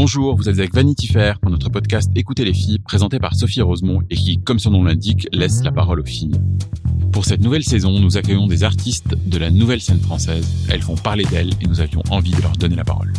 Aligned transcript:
Bonjour, 0.00 0.36
vous 0.36 0.48
êtes 0.48 0.60
avec 0.60 0.72
Vanity 0.72 1.08
Fair 1.08 1.40
pour 1.40 1.50
notre 1.50 1.70
podcast 1.70 2.08
Écoutez 2.14 2.44
les 2.44 2.54
filles, 2.54 2.78
présenté 2.78 3.18
par 3.18 3.34
Sophie 3.34 3.62
Rosemont 3.62 4.00
et 4.08 4.14
qui, 4.14 4.38
comme 4.38 4.60
son 4.60 4.70
nom 4.70 4.84
l'indique, 4.84 5.26
laisse 5.32 5.64
la 5.64 5.72
parole 5.72 5.98
aux 5.98 6.04
filles. 6.04 6.40
Pour 7.10 7.24
cette 7.24 7.40
nouvelle 7.40 7.64
saison, 7.64 7.98
nous 7.98 8.16
accueillons 8.16 8.46
des 8.46 8.62
artistes 8.62 9.16
de 9.26 9.38
la 9.38 9.50
nouvelle 9.50 9.80
scène 9.80 9.98
française. 9.98 10.46
Elles 10.70 10.82
font 10.82 10.94
parler 10.94 11.24
d'elles 11.24 11.50
et 11.60 11.66
nous 11.66 11.80
avions 11.80 12.00
envie 12.10 12.30
de 12.30 12.40
leur 12.40 12.52
donner 12.52 12.76
la 12.76 12.84
parole. 12.84 13.12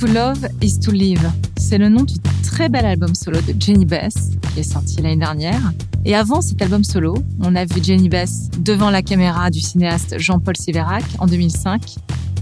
To 0.00 0.08
Love 0.08 0.44
is 0.60 0.80
to 0.80 0.90
Live, 0.90 1.30
c'est 1.56 1.78
le 1.78 1.88
nom 1.88 2.02
du 2.02 2.14
très 2.42 2.68
bel 2.68 2.84
album 2.84 3.14
solo 3.14 3.38
de 3.40 3.54
Jenny 3.56 3.84
Bess 3.84 4.32
qui 4.54 4.58
est 4.58 4.64
sorti 4.64 4.96
l'année 5.02 5.18
dernière. 5.18 5.72
Et 6.04 6.16
avant 6.16 6.40
cet 6.40 6.62
album 6.62 6.82
solo, 6.82 7.14
on 7.38 7.54
a 7.54 7.64
vu 7.64 7.80
Jenny 7.80 8.08
Bess 8.08 8.50
devant 8.58 8.90
la 8.90 9.02
caméra 9.02 9.50
du 9.50 9.60
cinéaste 9.60 10.18
Jean-Paul 10.18 10.56
Siverac 10.56 11.04
en 11.20 11.28
2005, 11.28 11.80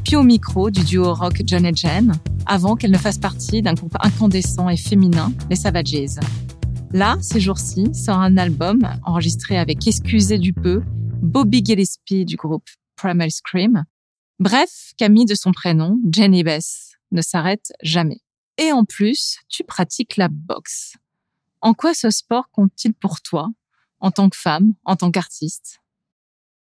puis 0.05 0.17
au 0.17 0.23
micro 0.23 0.71
du 0.71 0.83
duo 0.85 1.15
rock 1.15 1.43
John 1.45 1.65
et 1.65 1.75
Jen, 1.75 2.13
avant 2.47 2.77
qu'elle 2.77 2.91
ne 2.91 2.99
fasse 2.99 3.19
partie 3.19 3.63
d'un 3.63 3.75
groupe 3.75 3.97
incandescent 4.01 4.69
et 4.69 4.77
féminin, 4.77 5.33
les 5.49 5.57
Savages. 5.57 6.19
Là, 6.93 7.17
ces 7.21 7.41
jours-ci, 7.41 7.95
sort 7.95 8.19
un 8.19 8.37
album 8.37 8.87
enregistré 9.05 9.59
avec 9.59 9.87
Excusez 9.87 10.39
du 10.39 10.53
peu, 10.53 10.83
Bobby 11.23 11.65
Gillespie 11.65 12.25
du 12.25 12.37
groupe 12.37 12.69
Primal 12.97 13.31
Scream. 13.31 13.85
Bref, 14.39 14.93
Camille 14.99 15.25
de 15.25 15.35
son 15.35 15.53
prénom, 15.53 15.99
Jenny 16.11 16.43
Bess, 16.43 16.97
ne 17.13 17.23
s'arrête 17.23 17.73
jamais. 17.83 18.21
Et 18.59 18.73
en 18.73 18.85
plus, 18.85 19.39
tu 19.49 19.65
pratiques 19.65 20.17
la 20.17 20.29
boxe. 20.29 20.95
En 21.61 21.75
quoi 21.75 21.95
ce 21.95 22.11
sport 22.11 22.51
compte-t-il 22.51 22.93
pour 22.93 23.21
toi, 23.21 23.49
en 24.01 24.11
tant 24.11 24.29
que 24.29 24.37
femme, 24.37 24.75
en 24.85 24.97
tant 24.97 25.11
qu'artiste? 25.11 25.81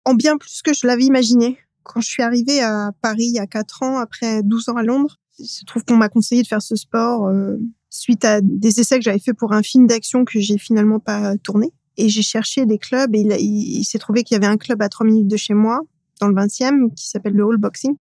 En 0.05 0.13
bien 0.13 0.37
plus 0.37 0.61
que 0.61 0.73
je 0.73 0.87
l'avais 0.87 1.03
imaginé. 1.03 1.57
Quand 1.83 2.01
je 2.01 2.09
suis 2.09 2.23
arrivée 2.23 2.61
à 2.61 2.91
Paris 3.01 3.25
il 3.25 3.35
y 3.35 3.39
a 3.39 3.47
4 3.47 3.83
ans, 3.83 3.97
après 3.97 4.43
12 4.43 4.69
ans 4.69 4.75
à 4.75 4.83
Londres, 4.83 5.17
il 5.39 5.47
se 5.47 5.65
trouve 5.65 5.83
qu'on 5.83 5.97
m'a 5.97 6.09
conseillé 6.09 6.43
de 6.43 6.47
faire 6.47 6.61
ce 6.61 6.75
sport 6.75 7.27
euh, 7.27 7.57
suite 7.89 8.25
à 8.25 8.41
des 8.41 8.79
essais 8.79 8.97
que 8.97 9.03
j'avais 9.03 9.19
fait 9.19 9.33
pour 9.33 9.53
un 9.53 9.63
film 9.63 9.87
d'action 9.87 10.25
que 10.25 10.39
j'ai 10.39 10.57
finalement 10.57 10.99
pas 10.99 11.37
tourné. 11.37 11.71
Et 11.97 12.09
j'ai 12.09 12.21
cherché 12.21 12.65
des 12.65 12.77
clubs 12.77 13.13
et 13.15 13.19
il, 13.19 13.83
s'est 13.83 13.99
trouvé 13.99 14.23
qu'il 14.23 14.35
y 14.35 14.37
avait 14.37 14.47
un 14.47 14.57
club 14.57 14.81
à 14.81 14.89
3 14.89 15.05
minutes 15.05 15.27
de 15.27 15.37
chez 15.37 15.53
moi, 15.53 15.81
dans 16.19 16.27
le 16.27 16.35
20e, 16.35 16.93
qui 16.95 17.09
s'appelle 17.09 17.33
le 17.33 17.43
Hall 17.43 17.57
Boxing. 17.57 17.95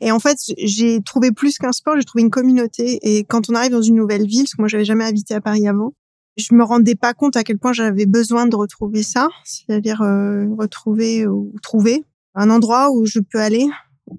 Et 0.00 0.10
en 0.10 0.18
fait, 0.18 0.38
j'ai 0.58 1.02
trouvé 1.02 1.30
plus 1.30 1.58
qu'un 1.58 1.72
sport, 1.72 1.96
j'ai 1.96 2.04
trouvé 2.04 2.22
une 2.22 2.30
communauté. 2.30 2.98
Et 3.02 3.24
quand 3.24 3.50
on 3.50 3.54
arrive 3.54 3.72
dans 3.72 3.82
une 3.82 3.96
nouvelle 3.96 4.26
ville, 4.26 4.42
parce 4.42 4.54
que 4.54 4.62
moi 4.62 4.68
j'avais 4.68 4.84
jamais 4.84 5.04
habité 5.04 5.34
à 5.34 5.40
Paris 5.40 5.68
avant, 5.68 5.92
je 6.36 6.54
me 6.54 6.64
rendais 6.64 6.96
pas 6.96 7.14
compte 7.14 7.36
à 7.36 7.44
quel 7.44 7.58
point 7.58 7.72
j'avais 7.72 8.06
besoin 8.06 8.46
de 8.46 8.56
retrouver 8.56 9.02
ça, 9.02 9.28
c'est-à-dire 9.44 10.02
euh, 10.02 10.46
retrouver 10.58 11.26
ou 11.26 11.52
trouver 11.62 12.04
un 12.34 12.50
endroit 12.50 12.90
où 12.90 13.06
je 13.06 13.20
peux 13.20 13.40
aller, 13.40 13.66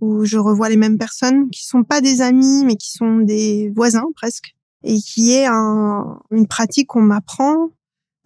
où 0.01 0.25
je 0.25 0.37
revois 0.37 0.69
les 0.69 0.77
mêmes 0.77 0.97
personnes 0.97 1.49
qui 1.49 1.65
sont 1.65 1.83
pas 1.83 2.01
des 2.01 2.21
amis 2.21 2.63
mais 2.65 2.75
qui 2.75 2.91
sont 2.91 3.17
des 3.17 3.71
voisins 3.75 4.05
presque 4.15 4.55
et 4.83 4.97
qui 4.97 5.33
est 5.33 5.45
un, 5.45 6.19
une 6.31 6.47
pratique 6.47 6.87
qu'on 6.87 7.01
m'apprend 7.01 7.69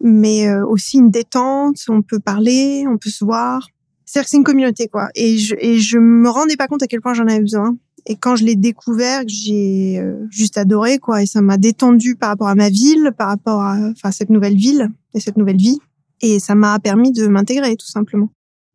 mais 0.02 0.48
euh, 0.48 0.66
aussi 0.66 0.98
une 0.98 1.12
détente, 1.12 1.78
on 1.90 2.02
peut 2.02 2.20
parler, 2.20 2.86
on 2.88 2.98
peut 2.98 3.10
se 3.10 3.26
voir. 3.26 3.68
C'est-à-dire 4.06 4.30
c'est 4.30 4.38
une 4.38 4.44
communauté 4.44 4.88
quoi 4.88 5.10
et 5.14 5.38
je 5.38 5.56
et 5.60 5.80
je 5.80 5.98
me 5.98 6.30
rendais 6.30 6.56
pas 6.56 6.68
compte 6.68 6.82
à 6.82 6.88
quel 6.88 7.02
point 7.02 7.14
j'en 7.14 7.28
avais 7.28 7.42
besoin. 7.42 7.78
Et 8.06 8.16
quand 8.16 8.38
je 8.38 8.46
l'ai 8.46 8.56
découvert, 8.56 9.24
j'ai 9.28 10.00
euh, 10.00 10.26
juste 10.30 10.58
adoré 10.58 11.00
quoi 11.00 11.22
et 11.22 11.26
ça 11.26 11.42
m'a 11.42 11.58
détendu 11.58 12.16
par 12.16 12.30
rapport 12.30 12.48
à 12.48 12.56
ma 12.56 12.70
ville, 12.70 13.12
par 13.18 13.28
rapport 13.28 13.62
à 13.62 13.76
enfin 13.92 14.12
cette 14.12 14.30
nouvelle 14.30 14.56
ville 14.56 14.90
et 15.14 15.20
cette 15.20 15.38
nouvelle 15.38 15.58
vie 15.58 15.80
et 16.22 16.40
ça 16.40 16.56
m'a 16.56 16.80
permis 16.80 17.12
de 17.12 17.28
m'intégrer 17.28 17.76
tout 17.76 17.88
simplement. 17.88 18.30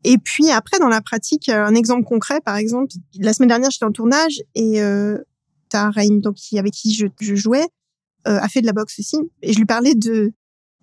Et 0.04 0.18
puis 0.18 0.50
après, 0.50 0.78
dans 0.78 0.88
la 0.88 1.00
pratique, 1.00 1.48
euh, 1.48 1.64
un 1.64 1.74
exemple 1.74 2.04
concret, 2.04 2.40
par 2.40 2.56
exemple, 2.56 2.92
la 3.18 3.32
semaine 3.32 3.48
dernière, 3.48 3.70
j'étais 3.70 3.86
en 3.86 3.92
tournage 3.92 4.42
et 4.54 4.82
euh, 4.82 5.18
Taharaim, 5.70 6.20
donc 6.20 6.36
avec 6.56 6.72
qui 6.72 6.94
je, 6.94 7.06
je 7.20 7.34
jouais, 7.34 7.66
euh, 8.28 8.38
a 8.38 8.48
fait 8.48 8.60
de 8.60 8.66
la 8.66 8.72
boxe 8.72 8.98
aussi. 8.98 9.16
Et 9.42 9.52
je 9.52 9.58
lui 9.58 9.66
parlais 9.66 9.94
de 9.94 10.32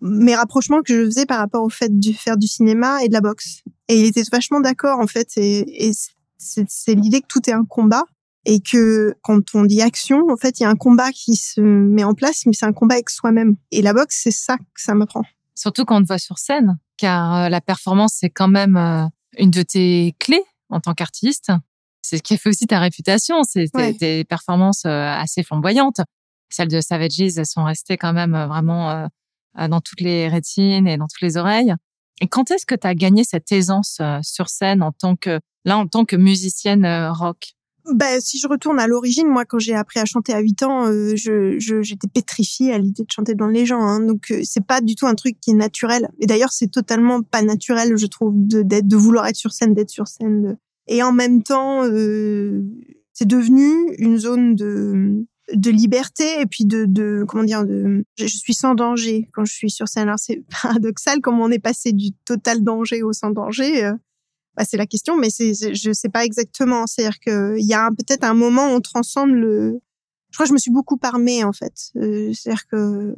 mes 0.01 0.35
rapprochements 0.35 0.81
que 0.81 0.93
je 0.93 1.05
faisais 1.05 1.25
par 1.27 1.37
rapport 1.37 1.63
au 1.63 1.69
fait 1.69 1.99
de 1.99 2.11
faire 2.11 2.35
du 2.35 2.47
cinéma 2.47 3.03
et 3.03 3.07
de 3.07 3.13
la 3.13 3.21
boxe. 3.21 3.61
Et 3.87 3.99
il 3.99 4.05
était 4.07 4.23
vachement 4.31 4.59
d'accord, 4.59 4.99
en 4.99 5.07
fait. 5.07 5.29
Et, 5.37 5.89
et 5.89 5.91
c'est 6.37 6.95
l'idée 6.95 7.21
que 7.21 7.27
tout 7.27 7.47
est 7.47 7.53
un 7.53 7.65
combat 7.65 8.03
et 8.45 8.59
que 8.59 9.13
quand 9.21 9.53
on 9.53 9.65
dit 9.65 9.83
action, 9.83 10.25
en 10.31 10.37
fait, 10.37 10.59
il 10.59 10.63
y 10.63 10.65
a 10.65 10.69
un 10.69 10.75
combat 10.75 11.11
qui 11.11 11.35
se 11.35 11.61
met 11.61 12.03
en 12.03 12.15
place, 12.15 12.41
mais 12.47 12.53
c'est 12.53 12.65
un 12.65 12.73
combat 12.73 12.95
avec 12.95 13.11
soi-même. 13.11 13.55
Et 13.69 13.83
la 13.83 13.93
boxe, 13.93 14.19
c'est 14.23 14.31
ça 14.31 14.57
que 14.57 14.81
ça 14.81 14.95
m'apprend. 14.95 15.23
Surtout 15.61 15.85
quand 15.85 15.97
on 15.97 16.01
te 16.01 16.07
voit 16.07 16.17
sur 16.17 16.39
scène, 16.39 16.79
car 16.97 17.35
euh, 17.35 17.49
la 17.49 17.61
performance, 17.61 18.15
c'est 18.15 18.31
quand 18.31 18.47
même 18.47 18.77
euh, 18.77 19.05
une 19.37 19.51
de 19.51 19.61
tes 19.61 20.15
clés 20.17 20.43
en 20.69 20.79
tant 20.79 20.95
qu'artiste. 20.95 21.51
C'est 22.01 22.17
ce 22.17 22.23
qui 22.23 22.33
a 22.33 22.37
fait 22.37 22.49
aussi 22.49 22.65
ta 22.65 22.79
réputation, 22.79 23.43
c'est 23.43 23.67
tes, 23.99 24.23
performances 24.23 24.85
euh, 24.85 24.89
assez 24.89 25.43
flamboyantes. 25.43 26.01
Celles 26.49 26.67
de 26.67 26.81
Savages, 26.81 27.37
elles 27.37 27.45
sont 27.45 27.63
restées 27.63 27.95
quand 27.95 28.11
même 28.11 28.31
vraiment 28.31 29.07
dans 29.55 29.79
toutes 29.81 30.01
les 30.01 30.27
rétines 30.27 30.87
et 30.87 30.97
dans 30.97 31.05
toutes 31.05 31.21
les 31.21 31.37
oreilles. 31.37 31.75
Et 32.21 32.27
quand 32.27 32.49
est-ce 32.49 32.65
que 32.65 32.75
tu 32.75 32.87
as 32.87 32.95
gagné 32.95 33.23
cette 33.23 33.51
aisance 33.51 34.01
sur 34.21 34.49
scène 34.49 34.83
en 34.83 34.91
tant 34.91 35.15
que 35.15 35.39
là 35.63 35.77
en 35.77 35.87
tant 35.87 36.03
que 36.03 36.17
musicienne 36.17 36.85
rock? 37.11 37.53
Ben, 37.93 38.19
si 38.21 38.39
je 38.39 38.47
retourne 38.47 38.79
à 38.79 38.87
l'origine, 38.87 39.27
moi, 39.27 39.45
quand 39.45 39.59
j'ai 39.59 39.73
appris 39.73 39.99
à 39.99 40.05
chanter 40.05 40.33
à 40.33 40.39
8 40.39 40.63
ans, 40.63 40.87
euh, 40.87 41.15
je, 41.15 41.57
j'étais 41.59 42.07
pétrifiée 42.07 42.71
à 42.71 42.77
l'idée 42.77 43.03
de 43.03 43.11
chanter 43.11 43.33
devant 43.33 43.49
les 43.49 43.65
gens. 43.65 43.81
Hein. 43.81 44.01
Donc, 44.01 44.31
euh, 44.31 44.41
c'est 44.43 44.65
pas 44.65 44.81
du 44.81 44.95
tout 44.95 45.07
un 45.07 45.15
truc 45.15 45.39
qui 45.41 45.51
est 45.51 45.55
naturel. 45.55 46.09
Et 46.19 46.25
d'ailleurs, 46.25 46.51
c'est 46.51 46.71
totalement 46.71 47.21
pas 47.21 47.41
naturel, 47.41 47.97
je 47.97 48.05
trouve, 48.05 48.33
de, 48.35 48.61
d'être, 48.61 48.87
de 48.87 48.95
vouloir 48.95 49.27
être 49.27 49.35
sur 49.35 49.51
scène, 49.51 49.73
d'être 49.73 49.89
sur 49.89 50.07
scène. 50.07 50.57
Et 50.87 51.03
en 51.03 51.11
même 51.11 51.43
temps, 51.43 51.83
euh, 51.85 52.61
c'est 53.13 53.27
devenu 53.27 53.71
une 53.97 54.17
zone 54.17 54.55
de 54.55 55.25
de 55.53 55.69
liberté 55.69 56.23
et 56.39 56.45
puis 56.45 56.65
de, 56.65 56.85
de 56.85 57.25
comment 57.27 57.43
dire 57.43 57.65
de 57.65 58.05
je 58.17 58.25
suis 58.25 58.53
sans 58.53 58.73
danger 58.73 59.27
quand 59.33 59.43
je 59.43 59.53
suis 59.53 59.69
sur 59.69 59.87
scène 59.87 60.03
alors 60.03 60.19
c'est 60.19 60.43
paradoxal 60.61 61.19
comment 61.19 61.43
on 61.43 61.51
est 61.51 61.59
passé 61.59 61.91
du 61.91 62.11
total 62.25 62.63
danger 62.63 63.03
au 63.03 63.11
sans 63.11 63.31
danger 63.31 63.83
euh, 63.83 63.93
bah, 64.57 64.65
c'est 64.65 64.77
la 64.77 64.85
question, 64.85 65.17
mais 65.17 65.29
c'est, 65.29 65.53
je 65.53 65.93
sais 65.93 66.09
pas 66.09 66.25
exactement. 66.25 66.85
C'est-à-dire 66.87 67.19
qu'il 67.19 67.65
y 67.65 67.73
a 67.73 67.89
peut-être 67.89 68.23
un 68.23 68.33
moment 68.33 68.67
où 68.67 68.75
on 68.75 68.81
transcende 68.81 69.31
le. 69.31 69.79
Je 70.29 70.37
crois 70.37 70.45
que 70.45 70.49
je 70.49 70.53
me 70.53 70.59
suis 70.59 70.71
beaucoup 70.71 70.97
armée 71.01 71.43
en 71.43 71.53
fait. 71.53 71.91
Euh, 71.97 72.31
c'est-à-dire 72.33 72.67
que 72.67 73.15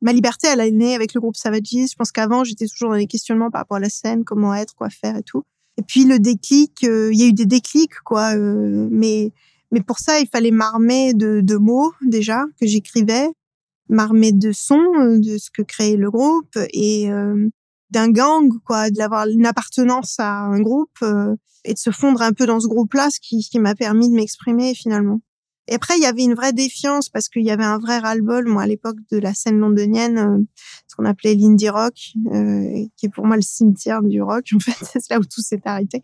ma 0.00 0.12
liberté, 0.12 0.48
elle 0.48 0.60
est 0.60 0.70
née 0.70 0.94
avec 0.94 1.14
le 1.14 1.20
groupe 1.20 1.36
Savages. 1.36 1.62
Je 1.64 1.94
pense 1.94 2.12
qu'avant, 2.12 2.44
j'étais 2.44 2.66
toujours 2.66 2.90
dans 2.90 2.96
les 2.96 3.06
questionnements 3.06 3.50
par 3.50 3.62
rapport 3.62 3.78
à 3.78 3.80
la 3.80 3.88
scène, 3.88 4.24
comment 4.24 4.54
être, 4.54 4.74
quoi 4.74 4.90
faire 4.90 5.16
et 5.16 5.22
tout. 5.22 5.42
Et 5.78 5.82
puis 5.82 6.04
le 6.04 6.18
déclic, 6.18 6.84
euh, 6.84 7.10
il 7.12 7.18
y 7.18 7.24
a 7.24 7.26
eu 7.26 7.32
des 7.32 7.46
déclics, 7.46 8.00
quoi. 8.04 8.36
Euh, 8.36 8.88
mais 8.90 9.32
mais 9.72 9.82
pour 9.82 9.98
ça, 9.98 10.20
il 10.20 10.28
fallait 10.28 10.52
m'armer 10.52 11.12
de, 11.12 11.40
de 11.40 11.56
mots 11.56 11.92
déjà 12.02 12.44
que 12.60 12.66
j'écrivais, 12.66 13.28
m'armer 13.88 14.32
de 14.32 14.52
sons, 14.52 15.18
de 15.18 15.38
ce 15.38 15.50
que 15.50 15.62
créait 15.62 15.96
le 15.96 16.10
groupe 16.10 16.56
et 16.72 17.08
d'un 17.90 18.10
gang, 18.10 18.50
quoi, 18.64 18.90
d'avoir 18.90 19.26
une 19.28 19.46
appartenance 19.46 20.16
à 20.18 20.32
un 20.32 20.60
groupe 20.60 20.98
euh, 21.02 21.34
et 21.64 21.74
de 21.74 21.78
se 21.78 21.90
fondre 21.90 22.22
un 22.22 22.32
peu 22.32 22.46
dans 22.46 22.60
ce 22.60 22.66
groupe-là, 22.66 23.10
ce 23.10 23.20
qui, 23.20 23.40
qui 23.40 23.58
m'a 23.58 23.74
permis 23.74 24.08
de 24.08 24.14
m'exprimer 24.14 24.74
finalement. 24.74 25.20
Et 25.68 25.74
après, 25.74 25.96
il 25.96 26.02
y 26.02 26.06
avait 26.06 26.22
une 26.22 26.34
vraie 26.34 26.52
défiance 26.52 27.08
parce 27.08 27.28
qu'il 27.28 27.44
y 27.44 27.50
avait 27.50 27.64
un 27.64 27.78
vrai 27.78 27.98
ras-le-bol, 27.98 28.46
moi, 28.46 28.62
à 28.62 28.66
l'époque 28.66 28.98
de 29.10 29.18
la 29.18 29.34
scène 29.34 29.58
londonienne, 29.58 30.18
euh, 30.18 30.44
ce 30.86 30.94
qu'on 30.94 31.04
appelait 31.04 31.34
l'indie 31.34 31.68
rock, 31.68 32.12
euh, 32.32 32.86
qui 32.96 33.06
est 33.06 33.08
pour 33.08 33.26
moi 33.26 33.34
le 33.34 33.42
cimetière 33.42 34.02
du 34.02 34.22
rock, 34.22 34.44
en 34.54 34.60
fait, 34.60 34.76
c'est 34.84 35.10
là 35.10 35.18
où 35.18 35.24
tout 35.24 35.42
s'est 35.42 35.60
arrêté. 35.64 36.02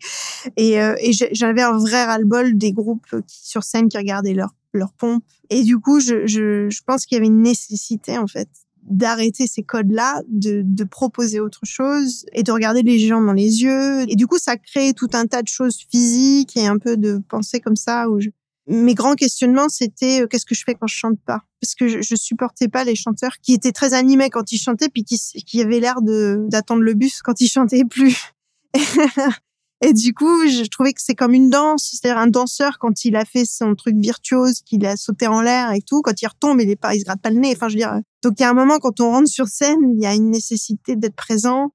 Et, 0.57 0.81
euh, 0.81 0.95
et 0.99 1.11
j'avais 1.13 1.61
un 1.61 1.77
vrai 1.77 2.03
ras-le-bol 2.03 2.57
des 2.57 2.73
groupes 2.73 3.07
qui, 3.25 3.47
sur 3.47 3.63
scène 3.63 3.87
qui 3.87 3.97
regardaient 3.97 4.33
leur, 4.33 4.53
leur 4.73 4.91
pompe. 4.93 5.23
Et 5.49 5.63
du 5.63 5.79
coup, 5.79 6.01
je, 6.01 6.27
je, 6.27 6.69
je 6.69 6.81
pense 6.85 7.05
qu'il 7.05 7.15
y 7.15 7.19
avait 7.19 7.27
une 7.27 7.41
nécessité, 7.41 8.17
en 8.17 8.27
fait, 8.27 8.49
d'arrêter 8.89 9.47
ces 9.47 9.63
codes-là, 9.63 10.21
de, 10.27 10.61
de, 10.63 10.83
proposer 10.83 11.39
autre 11.39 11.61
chose 11.63 12.25
et 12.33 12.43
de 12.43 12.51
regarder 12.51 12.81
les 12.81 12.99
gens 12.99 13.21
dans 13.21 13.33
les 13.33 13.63
yeux. 13.63 14.09
Et 14.09 14.15
du 14.15 14.27
coup, 14.27 14.37
ça 14.37 14.57
crée 14.57 14.93
tout 14.93 15.09
un 15.13 15.25
tas 15.25 15.41
de 15.41 15.47
choses 15.47 15.85
physiques 15.89 16.57
et 16.57 16.67
un 16.67 16.77
peu 16.77 16.97
de 16.97 17.21
pensée 17.29 17.59
comme 17.59 17.75
ça. 17.75 18.09
Où 18.09 18.19
Mes 18.67 18.93
grands 18.93 19.15
questionnements, 19.15 19.69
c'était 19.69 20.21
euh, 20.21 20.27
qu'est-ce 20.27 20.45
que 20.45 20.55
je 20.55 20.63
fais 20.65 20.75
quand 20.75 20.87
je 20.87 20.95
chante 20.95 21.19
pas? 21.25 21.41
Parce 21.61 21.75
que 21.75 21.87
je, 21.87 22.01
je, 22.01 22.15
supportais 22.15 22.67
pas 22.67 22.83
les 22.83 22.95
chanteurs 22.95 23.37
qui 23.41 23.53
étaient 23.53 23.71
très 23.71 23.93
animés 23.93 24.29
quand 24.29 24.51
ils 24.51 24.59
chantaient, 24.59 24.89
puis 24.89 25.03
qui, 25.03 25.17
qui 25.45 25.61
avaient 25.61 25.79
l'air 25.79 26.01
d'attendre 26.01 26.81
le 26.81 26.93
bus 26.93 27.21
quand 27.21 27.39
ils 27.39 27.49
chantaient 27.49 27.85
plus. 27.85 28.33
Et 29.81 29.91
du 29.91 30.13
coup, 30.13 30.47
je 30.47 30.63
trouvais 30.69 30.93
que 30.93 31.01
c'est 31.01 31.15
comme 31.15 31.33
une 31.33 31.49
danse, 31.49 31.91
c'est-à-dire 31.91 32.17
un 32.17 32.27
danseur 32.27 32.79
quand 32.79 33.03
il 33.03 33.17
a 33.17 33.25
fait 33.25 33.43
son 33.43 33.75
truc 33.75 33.97
virtuose, 33.97 34.61
qu'il 34.61 34.85
a 34.85 34.95
sauté 34.95 35.27
en 35.27 35.41
l'air 35.41 35.71
et 35.73 35.81
tout, 35.81 36.01
quand 36.01 36.21
il 36.21 36.27
retombe, 36.27 36.61
il 36.61 36.69
est 36.69 36.77
pas, 36.77 36.95
il 36.95 36.99
se 36.99 37.05
gratte 37.05 37.21
pas 37.21 37.29
le 37.31 37.39
nez. 37.39 37.53
Enfin, 37.53 37.67
je 37.67 37.73
veux 37.73 37.79
dire, 37.79 37.99
donc 38.21 38.39
il 38.39 38.43
y 38.43 38.45
a 38.45 38.49
un 38.49 38.53
moment 38.53 38.79
quand 38.79 39.01
on 39.01 39.11
rentre 39.11 39.27
sur 39.27 39.47
scène, 39.47 39.79
il 39.97 40.01
y 40.01 40.05
a 40.05 40.13
une 40.13 40.29
nécessité 40.29 40.95
d'être 40.95 41.15
présent 41.15 41.73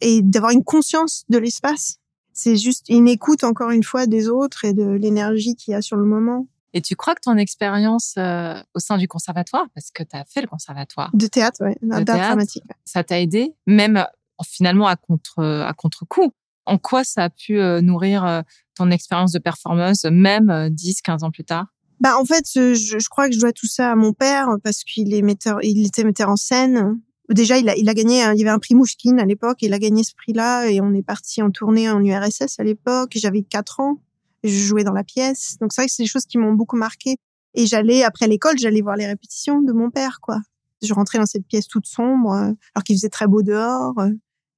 et 0.00 0.20
d'avoir 0.22 0.50
une 0.50 0.64
conscience 0.64 1.24
de 1.28 1.38
l'espace. 1.38 1.98
C'est 2.32 2.56
juste 2.56 2.88
une 2.88 3.08
écoute 3.08 3.44
encore 3.44 3.70
une 3.70 3.84
fois 3.84 4.06
des 4.06 4.28
autres 4.28 4.64
et 4.64 4.72
de 4.72 4.90
l'énergie 4.90 5.54
qu'il 5.54 5.72
y 5.72 5.74
a 5.74 5.82
sur 5.82 5.96
le 5.96 6.04
moment. 6.04 6.48
Et 6.74 6.82
tu 6.82 6.96
crois 6.96 7.14
que 7.14 7.20
ton 7.20 7.36
expérience 7.36 8.14
euh, 8.18 8.60
au 8.74 8.78
sein 8.78 8.98
du 8.98 9.08
conservatoire, 9.08 9.66
parce 9.74 9.90
que 9.90 10.02
tu 10.02 10.16
as 10.16 10.24
fait 10.24 10.42
le 10.42 10.48
conservatoire 10.48 11.10
de 11.14 11.26
théâtre, 11.26 11.64
ouais, 11.64 11.76
d'art 11.82 12.04
dramatique, 12.04 12.64
ça 12.84 13.02
t'a 13.04 13.20
aidé, 13.20 13.54
même 13.66 13.96
euh, 13.96 14.04
finalement 14.44 14.86
à 14.86 14.96
contre 14.96 15.42
à 15.42 15.72
contre 15.72 16.04
coup 16.04 16.32
en 16.68 16.78
quoi 16.78 17.02
ça 17.02 17.24
a 17.24 17.30
pu 17.30 17.58
euh, 17.58 17.80
nourrir 17.80 18.24
euh, 18.24 18.42
ton 18.74 18.90
expérience 18.90 19.32
de 19.32 19.38
performance, 19.38 20.04
même 20.04 20.68
10, 20.70 20.90
euh, 20.90 21.00
15 21.02 21.24
ans 21.24 21.30
plus 21.30 21.44
tard? 21.44 21.66
Bah 22.00 22.16
en 22.18 22.24
fait, 22.24 22.44
je, 22.54 23.08
crois 23.08 23.28
que 23.28 23.34
je 23.34 23.40
dois 23.40 23.52
tout 23.52 23.66
ça 23.66 23.90
à 23.90 23.96
mon 23.96 24.12
père 24.12 24.48
parce 24.62 24.84
qu'il 24.84 25.12
est 25.12 25.22
metteur, 25.22 25.58
était 25.62 26.04
metteur 26.04 26.28
en 26.28 26.36
scène. 26.36 27.00
Déjà, 27.28 27.58
il 27.58 27.68
a, 27.68 27.94
gagné, 27.94 28.22
il 28.34 28.38
y 28.38 28.42
avait 28.42 28.50
un 28.50 28.60
prix 28.60 28.74
Mouchkine 28.76 29.18
à 29.18 29.24
l'époque, 29.24 29.58
il 29.62 29.74
a 29.74 29.78
gagné 29.78 30.04
ce 30.04 30.14
prix-là 30.14 30.70
et 30.70 30.80
on 30.80 30.94
est 30.94 31.02
parti 31.02 31.42
en 31.42 31.50
tournée 31.50 31.90
en 31.90 32.02
URSS 32.02 32.58
à 32.60 32.62
l'époque. 32.62 33.12
J'avais 33.16 33.42
4 33.42 33.80
ans, 33.80 33.98
et 34.44 34.48
je 34.48 34.60
jouais 34.60 34.84
dans 34.84 34.92
la 34.92 35.02
pièce. 35.02 35.56
Donc 35.60 35.72
c'est 35.72 35.82
vrai 35.82 35.88
que 35.88 35.92
c'est 35.92 36.04
des 36.04 36.08
choses 36.08 36.24
qui 36.24 36.38
m'ont 36.38 36.52
beaucoup 36.52 36.76
marqué. 36.76 37.16
Et 37.54 37.66
j'allais 37.66 38.04
après 38.04 38.28
l'école, 38.28 38.56
j'allais 38.58 38.80
voir 38.80 38.94
les 38.94 39.06
répétitions 39.06 39.60
de 39.60 39.72
mon 39.72 39.90
père, 39.90 40.20
quoi. 40.22 40.38
Je 40.80 40.94
rentrais 40.94 41.18
dans 41.18 41.26
cette 41.26 41.46
pièce 41.46 41.66
toute 41.66 41.86
sombre, 41.86 42.32
alors 42.32 42.84
qu'il 42.86 42.94
faisait 42.94 43.08
très 43.08 43.26
beau 43.26 43.42
dehors 43.42 43.94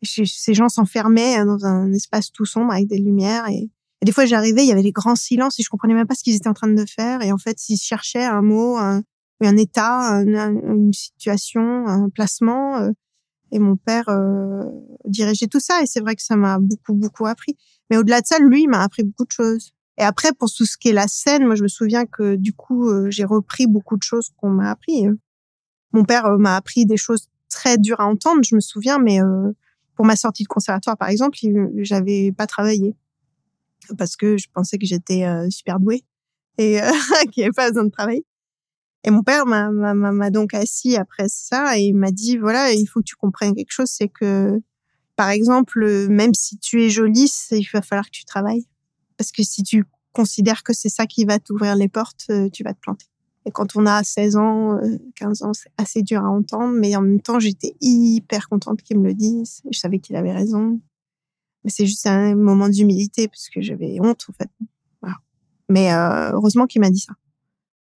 ces 0.03 0.55
gens 0.55 0.69
s'enfermaient 0.69 1.37
hein, 1.37 1.47
dans 1.47 1.65
un 1.65 1.93
espace 1.93 2.33
tout 2.33 2.47
sombre 2.47 2.73
avec 2.73 2.89
des 2.89 2.99
lumières 2.99 3.49
et, 3.49 3.71
des 4.03 4.13
fois 4.13 4.25
j'arrivais, 4.25 4.63
il 4.63 4.69
y 4.69 4.73
avait 4.73 4.83
des 4.83 4.93
grands 4.93 5.15
silences 5.15 5.61
et 5.61 5.63
je 5.63 5.69
comprenais 5.69 5.93
même 5.93 6.07
pas 6.07 6.15
ce 6.15 6.23
qu'ils 6.23 6.35
étaient 6.35 6.49
en 6.49 6.55
train 6.55 6.73
de 6.73 6.87
faire 6.87 7.21
et 7.21 7.33
en 7.33 7.37
fait 7.37 7.69
ils 7.69 7.77
cherchaient 7.77 8.25
un 8.25 8.41
mot, 8.41 8.79
un, 8.79 9.03
un 9.43 9.57
état, 9.59 10.23
une 10.23 10.93
situation, 10.95 11.87
un 11.87 12.09
placement 12.09 12.79
euh, 12.79 12.93
et 13.53 13.59
mon 13.59 13.77
père 13.77 14.09
euh, 14.09 14.65
dirigeait 15.05 15.49
tout 15.49 15.61
ça 15.61 15.83
et 15.83 15.87
c'est 15.87 16.01
vrai 16.01 16.17
que 16.17 16.23
ça 16.23 16.37
m'a 16.37 16.59
beaucoup 16.59 16.95
beaucoup 16.95 17.27
appris. 17.27 17.59
Mais 17.91 17.99
au-delà 17.99 18.23
de 18.23 18.27
ça, 18.27 18.39
lui 18.39 18.69
m'a 18.69 18.83
appris 18.83 19.03
beaucoup 19.03 19.25
de 19.25 19.33
choses. 19.33 19.73
Et 19.99 20.03
après 20.03 20.33
pour 20.33 20.51
tout 20.51 20.65
ce 20.65 20.79
qui 20.79 20.89
est 20.89 20.95
la 20.95 21.07
scène, 21.07 21.45
moi 21.45 21.55
je 21.55 21.63
me 21.63 21.69
souviens 21.69 22.07
que 22.07 22.37
du 22.37 22.55
coup 22.55 22.89
euh, 22.89 23.11
j'ai 23.11 23.25
repris 23.25 23.67
beaucoup 23.67 23.99
de 23.99 24.03
choses 24.03 24.31
qu'on 24.39 24.49
m'a 24.49 24.71
appris. 24.71 25.09
Mon 25.93 26.05
père 26.05 26.39
m'a 26.39 26.57
appris 26.57 26.87
des 26.87 26.97
choses 26.97 27.29
très 27.51 27.77
dures 27.77 28.01
à 28.01 28.07
entendre, 28.07 28.41
je 28.45 28.55
me 28.55 28.61
souviens, 28.61 28.99
mais 28.99 29.19
pour 29.95 30.07
ma 30.07 30.17
sortie 30.17 30.43
de 30.43 30.49
conservatoire, 30.49 30.97
par 30.97 31.09
exemple, 31.09 31.39
j'avais 31.79 32.33
pas 32.33 32.47
travaillé 32.47 32.95
parce 33.99 34.17
que 34.17 34.37
je 34.37 34.47
pensais 34.53 34.79
que 34.79 34.87
j'étais 34.87 35.25
euh, 35.25 35.49
super 35.51 35.81
douée 35.81 36.05
et 36.59 36.81
euh, 36.81 36.91
qu'il 37.33 37.43
n'y 37.43 37.45
avait 37.45 37.53
pas 37.53 37.69
besoin 37.69 37.85
de 37.85 37.91
travailler. 37.91 38.25
Et 39.05 39.11
mon 39.11 39.23
père 39.23 39.47
m'a 39.47 40.31
donc 40.31 40.53
assis 40.53 40.97
après 40.97 41.29
ça 41.29 41.79
et 41.79 41.85
il 41.85 41.95
m'a 41.95 42.11
dit 42.11 42.37
voilà, 42.37 42.73
il 42.73 42.87
faut 42.87 43.01
que 43.01 43.07
tu 43.07 43.17
comprennes 43.17 43.55
quelque 43.55 43.73
chose, 43.73 43.89
c'est 43.91 44.09
que 44.09 44.61
par 45.17 45.31
exemple, 45.31 46.09
même 46.09 46.35
si 46.35 46.59
tu 46.59 46.83
es 46.83 46.91
jolie, 46.91 47.31
il 47.51 47.67
va 47.73 47.83
falloir 47.83 48.07
que 48.07 48.11
tu 48.11 48.25
travailles 48.25 48.67
parce 49.17 49.33
que 49.33 49.43
si 49.43 49.63
tu 49.63 49.85
considères 50.13 50.63
que 50.63 50.73
c'est 50.73 50.89
ça 50.89 51.07
qui 51.07 51.25
va 51.25 51.39
t'ouvrir 51.39 51.77
les 51.77 51.89
portes, 51.89 52.27
euh, 52.31 52.49
tu 52.51 52.63
vas 52.63 52.75
te 52.75 52.81
planter. 52.81 53.07
Et 53.47 53.51
quand 53.51 53.77
on 53.77 53.87
a 53.87 54.03
16 54.03 54.37
ans, 54.37 54.79
15 55.17 55.43
euh, 55.43 55.47
ans, 55.47 55.53
c'est 55.55 55.71
assez 55.79 56.03
dur 56.03 56.23
à 56.25 56.29
entendre, 56.29 56.75
mais 56.75 56.95
en 56.97 57.03
même 57.03 57.21
temps, 57.21 57.41
j'étais 57.41 57.75
hyper 57.81 58.49
contente 58.49 58.83
qu'il 58.83 58.99
me 58.99 59.09
le 59.09 59.15
dise. 59.15 59.63
Je 59.71 59.79
savais 59.79 59.99
qu'il 59.99 60.17
avait 60.17 60.33
raison. 60.33 60.81
Mais 61.65 61.71
c'est 61.71 61.87
juste 61.87 62.07
un 62.07 62.35
moment 62.35 62.69
d'humilité 62.69 63.29
parce 63.29 63.49
que 63.49 63.61
j'avais 63.61 63.99
honte, 64.01 64.27
en 64.29 64.33
fait. 64.33 64.51
Mais 65.69 65.93
euh, 65.93 66.33
heureusement 66.33 66.67
qu'il 66.67 66.81
m'a 66.81 66.91
dit 66.91 66.99
ça. 66.99 67.13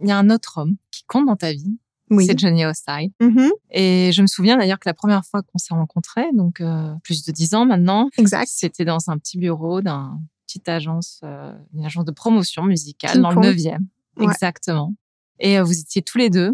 Il 0.00 0.08
y 0.08 0.12
a 0.12 0.18
un 0.18 0.30
autre 0.30 0.58
homme 0.58 0.76
qui 0.92 1.02
compte 1.08 1.26
dans 1.26 1.34
ta 1.34 1.52
vie. 1.52 1.76
Oui. 2.08 2.24
C'est 2.24 2.38
Johnny 2.38 2.64
Hostile. 2.64 3.10
Mm-hmm. 3.20 3.50
Et 3.72 4.12
je 4.12 4.22
me 4.22 4.28
souviens 4.28 4.56
d'ailleurs 4.56 4.78
que 4.78 4.88
la 4.88 4.94
première 4.94 5.24
fois 5.24 5.42
qu'on 5.42 5.58
s'est 5.58 5.74
rencontrés, 5.74 6.30
donc 6.34 6.60
euh, 6.60 6.94
plus 7.02 7.24
de 7.24 7.32
dix 7.32 7.54
ans 7.54 7.66
maintenant, 7.66 8.10
c'était 8.46 8.84
dans 8.84 9.10
un 9.10 9.18
petit 9.18 9.38
bureau 9.38 9.80
d'un 9.80 10.20
petite 10.46 10.68
agence, 10.68 11.20
une 11.74 11.84
agence 11.84 12.04
de 12.04 12.12
promotion 12.12 12.62
musicale 12.62 13.20
dans 13.20 13.30
le 13.30 13.40
9e. 13.40 13.78
Exactement. 14.20 14.94
Et 15.40 15.58
euh, 15.58 15.62
vous 15.62 15.78
étiez 15.78 16.02
tous 16.02 16.18
les 16.18 16.30
deux 16.30 16.52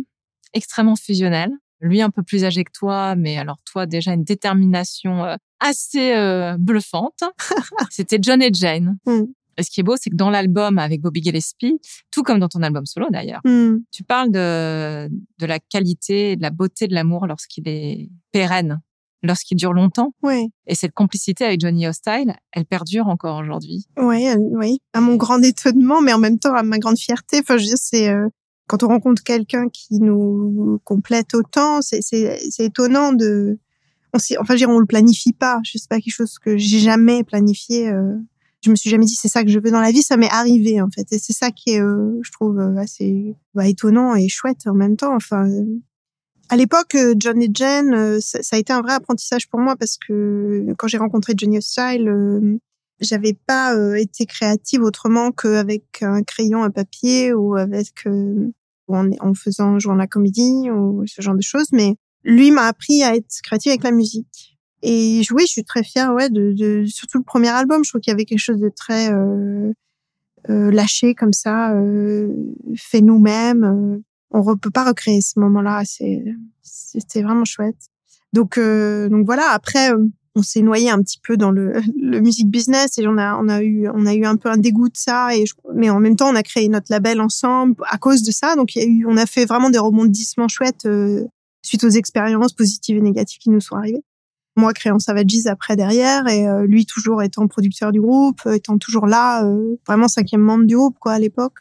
extrêmement 0.53 0.97
fusionnels. 0.97 1.53
Lui 1.81 2.03
un 2.03 2.11
peu 2.11 2.23
plus 2.23 2.45
âgé 2.45 2.63
que 2.65 2.73
toi, 2.73 3.15
mais 3.17 3.39
alors 3.39 3.57
toi 3.65 3.87
déjà 3.87 4.13
une 4.13 4.25
détermination 4.25 5.25
euh, 5.25 5.37
assez 5.61 6.15
euh, 6.15 6.57
bluffante. 6.59 7.23
C'était 7.91 8.19
John 8.21 8.43
et 8.43 8.51
Jane. 8.53 8.99
Mm. 9.07 9.23
Et 9.57 9.63
ce 9.63 9.71
qui 9.71 9.81
est 9.81 9.83
beau, 9.83 9.97
c'est 9.99 10.11
que 10.11 10.17
dans 10.17 10.31
l'album 10.31 10.79
avec 10.79 11.01
Bobby 11.01 11.23
Gillespie, 11.23 11.81
tout 12.11 12.23
comme 12.23 12.39
dans 12.39 12.49
ton 12.49 12.63
album 12.63 12.85
solo 12.85 13.07
d'ailleurs, 13.11 13.41
mm. 13.45 13.79
tu 13.91 14.05
parles 14.05 14.31
de, 14.31 15.09
de 15.09 15.47
la 15.47 15.59
qualité 15.59 16.37
de 16.37 16.43
la 16.43 16.51
beauté 16.51 16.87
de 16.87 16.95
l'amour 16.95 17.27
lorsqu'il 17.27 17.67
est 17.67 18.11
pérenne, 18.31 18.81
lorsqu'il 19.23 19.57
dure 19.57 19.73
longtemps. 19.73 20.13
Oui. 20.23 20.51
Et 20.67 20.75
cette 20.75 20.93
complicité 20.93 21.45
avec 21.45 21.61
Johnny 21.61 21.87
Hostile, 21.87 22.35
elle 22.53 22.67
perdure 22.67 23.09
encore 23.09 23.39
aujourd'hui. 23.39 23.87
Oui, 23.97 24.29
oui. 24.37 24.81
À 24.93 25.01
mon 25.01 25.17
grand 25.17 25.43
étonnement, 25.43 26.03
mais 26.03 26.13
en 26.13 26.19
même 26.19 26.39
temps 26.39 26.55
à 26.55 26.63
ma 26.63 26.79
grande 26.79 26.99
fierté. 26.99 27.39
Enfin, 27.41 27.57
je 27.57 27.63
veux 27.63 27.69
dire, 27.69 27.79
c'est 27.79 28.15
quand 28.71 28.85
on 28.85 28.87
rencontre 28.89 29.25
quelqu'un 29.25 29.69
qui 29.69 29.99
nous 29.99 30.81
complète 30.85 31.35
autant, 31.35 31.81
c'est 31.83 32.39
étonnant 32.61 33.13
de. 33.13 33.59
On 34.15 34.19
enfin, 34.39 34.55
je 34.55 34.65
on 34.65 34.79
le 34.79 34.87
planifie 34.87 35.33
pas. 35.33 35.59
Je 35.65 35.77
sais 35.77 35.89
pas 35.91 35.97
quelque 35.97 36.15
chose 36.15 36.39
que 36.39 36.57
j'ai 36.57 36.79
jamais 36.79 37.25
planifié. 37.25 37.89
Euh. 37.89 38.15
Je 38.63 38.71
me 38.71 38.77
suis 38.77 38.89
jamais 38.89 39.07
dit 39.07 39.17
c'est 39.17 39.27
ça 39.27 39.43
que 39.43 39.51
je 39.51 39.59
veux 39.59 39.73
dans 39.73 39.81
la 39.81 39.91
vie. 39.91 40.03
Ça 40.03 40.17
m'est 40.17 40.31
arrivé 40.31 40.81
en 40.81 40.89
fait, 40.89 41.13
et 41.13 41.19
c'est 41.19 41.33
ça 41.33 41.51
qui 41.51 41.71
est, 41.71 41.81
euh, 41.81 42.21
je 42.23 42.31
trouve, 42.31 42.61
euh, 42.61 42.77
assez 42.77 43.35
bah, 43.55 43.67
étonnant 43.67 44.15
et 44.15 44.29
chouette 44.29 44.61
en 44.67 44.75
même 44.75 44.97
temps. 44.97 45.17
Enfin, 45.17 45.51
à 46.49 46.57
l'époque, 46.57 46.97
John 47.17 47.43
et 47.43 47.51
Jen, 47.53 48.21
ça, 48.21 48.39
a 48.53 48.57
été 48.57 48.73
un 48.73 48.83
vrai 48.83 48.93
apprentissage 48.93 49.49
pour 49.49 49.59
moi 49.59 49.75
parce 49.75 49.99
que 49.99 50.65
quand 50.79 50.87
j'ai 50.87 50.99
rencontré 50.99 51.33
Johnny 51.37 51.61
Style, 51.61 52.61
j'avais 53.01 53.35
pas 53.35 53.75
été 53.99 54.27
créative 54.27 54.83
autrement 54.83 55.33
qu'avec 55.33 56.03
un 56.03 56.23
crayon, 56.23 56.63
un 56.63 56.71
papier 56.71 57.33
ou 57.33 57.57
avec 57.57 58.05
en, 58.95 59.11
en 59.21 59.35
faisant, 59.35 59.79
jouant 59.79 59.95
la 59.95 60.07
comédie 60.07 60.71
ou 60.71 61.05
ce 61.07 61.23
genre 61.23 61.35
de 61.35 61.43
choses. 61.43 61.69
Mais 61.73 61.95
lui 62.25 62.51
m'a 62.51 62.67
appris 62.67 63.03
à 63.03 63.15
être 63.15 63.41
créative 63.43 63.71
avec 63.71 63.85
la 63.85 63.93
musique. 63.93 64.59
Et 64.83 65.23
oui, 65.33 65.43
je 65.43 65.53
suis 65.53 65.65
très 65.65 65.83
fière, 65.83 66.15
ouais, 66.15 66.31
de, 66.31 66.53
de 66.53 66.85
surtout 66.87 67.19
le 67.19 67.25
premier 67.25 67.49
album. 67.49 67.85
Je 67.85 67.91
trouve 67.91 68.01
qu'il 68.01 68.11
y 68.11 68.15
avait 68.15 68.25
quelque 68.25 68.39
chose 68.39 68.61
de 68.61 68.71
très 68.75 69.13
euh, 69.13 69.73
euh, 70.49 70.71
lâché 70.71 71.15
comme 71.15 71.35
ça, 71.35 71.75
euh, 71.75 72.33
fait 72.77 73.03
nous-mêmes. 73.03 73.65
Euh, 73.65 74.03
on 74.31 74.43
ne 74.49 74.55
peut 74.55 74.71
pas 74.71 74.85
recréer 74.85 75.21
ce 75.21 75.39
moment-là. 75.41 75.83
C'est 75.85 76.25
c'était 76.63 77.23
vraiment 77.23 77.45
chouette. 77.45 77.89
Donc 78.33 78.57
euh, 78.57 79.09
donc 79.09 79.27
voilà. 79.27 79.51
Après, 79.51 79.91
on 80.37 80.43
s'est 80.43 80.63
noyé 80.63 80.91
un 80.91 81.03
petit 81.03 81.19
peu 81.23 81.37
dans 81.37 81.51
le, 81.51 81.81
le 82.01 82.21
music 82.21 82.49
business 82.49 82.99
et 82.99 83.07
on 83.07 83.19
a, 83.19 83.37
on 83.37 83.49
a 83.49 83.63
eu, 83.63 83.89
on 83.89 84.07
a 84.07 84.15
eu 84.15 84.25
un 84.25 84.37
peu 84.37 84.49
un 84.49 84.57
dégoût 84.57 84.89
de 84.89 84.97
ça. 84.97 85.35
Et 85.37 85.45
mais 85.75 85.91
en 85.91 86.01
même 86.01 86.17
temps, 86.17 86.31
on 86.31 86.37
a 86.37 86.43
créé 86.43 86.69
notre 86.69 86.87
label 86.91 87.21
ensemble 87.21 87.75
à 87.89 87.99
cause 87.99 88.23
de 88.23 88.31
ça. 88.31 88.57
Donc, 88.57 88.75
y 88.77 88.81
a 88.81 88.85
eu, 88.85 89.07
on 89.07 89.17
a 89.17 89.27
fait 89.27 89.45
vraiment 89.45 89.71
des 89.71 89.79
rebondissements 89.79 90.49
chouettes 90.49 90.87
euh, 90.87 91.27
suite 91.63 91.85
aux 91.85 91.91
expériences 91.91 92.53
positives 92.53 92.97
et 92.97 93.03
négatives 93.03 93.39
qui 93.39 93.51
nous 93.51 93.61
sont 93.61 93.77
arrivées. 93.77 94.05
Moi, 94.57 94.73
créant 94.73 94.99
Savages 94.99 95.47
après 95.47 95.77
derrière 95.77 96.27
et 96.27 96.47
euh, 96.47 96.67
lui 96.67 96.85
toujours 96.85 97.23
étant 97.23 97.47
producteur 97.47 97.93
du 97.93 98.01
groupe, 98.01 98.43
étant 98.47 98.79
toujours 98.79 99.07
là, 99.07 99.45
euh, 99.45 99.77
vraiment 99.87 100.09
cinquième 100.09 100.41
membre 100.41 100.65
du 100.65 100.77
groupe 100.77 100.99
quoi 100.99 101.13
à 101.13 101.19
l'époque. 101.19 101.55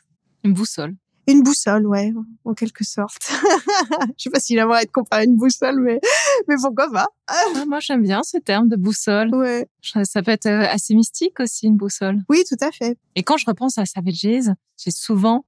Une 0.44 0.54
boussole. 0.54 0.96
Une 1.30 1.44
boussole, 1.44 1.86
ouais, 1.86 2.12
en 2.44 2.56
quelque 2.56 2.84
sorte. 2.84 3.30
je 4.18 4.24
sais 4.24 4.30
pas 4.32 4.40
s'il 4.40 4.58
aimerait 4.58 4.82
être 4.82 4.92
comparé 4.92 5.22
à 5.22 5.26
une 5.26 5.36
boussole, 5.36 5.80
mais, 5.80 6.00
mais 6.48 6.56
pourquoi 6.60 6.90
pas? 6.92 7.08
Ah, 7.28 7.66
Moi, 7.68 7.80
j'aime 7.80 8.02
bien 8.02 8.24
ce 8.24 8.38
terme 8.40 8.68
de 8.68 8.76
boussole. 8.76 9.34
Ouais. 9.36 9.68
Ça 10.06 10.24
peut 10.24 10.32
être 10.32 10.48
euh, 10.48 10.66
assez 10.68 10.96
mystique 10.96 11.40
aussi, 11.40 11.68
une 11.68 11.78
boussole. 11.78 12.24
Oui, 12.30 12.44
tout 12.50 12.58
à 12.62 12.72
fait. 12.72 12.98
Et 13.14 13.22
quand 13.22 13.38
je 13.38 13.46
repense 13.46 13.78
à 13.78 13.86
Savages, 13.86 14.50
j'ai 14.78 14.92
souvent 14.92 15.46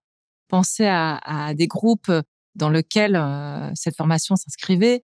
pensé 0.49 0.85
à, 0.85 1.15
à, 1.23 1.55
des 1.55 1.65
groupes 1.65 2.11
dans 2.53 2.69
lesquels 2.69 3.15
euh, 3.15 3.71
cette 3.73 3.95
formation 3.95 4.35
s'inscrivait, 4.35 5.03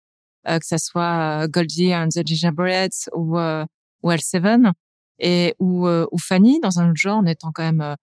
euh, 0.49 0.59
que 0.59 0.65
ça 0.65 0.77
soit 0.77 1.47
Goldie 1.47 1.95
and 1.95 2.09
the 2.09 2.27
Gingerbreads 2.27 3.09
ou, 3.15 3.37
ou 3.37 4.11
L7 4.11 4.73
et 5.19 5.55
ou, 5.59 5.87
ou 5.87 6.17
Fanny 6.17 6.59
dans 6.59 6.79
un 6.79 6.89
autre 6.89 6.99
genre 6.99 7.19
en 7.19 7.25
étant 7.25 7.53
quand 7.53 7.63
même 7.63 7.95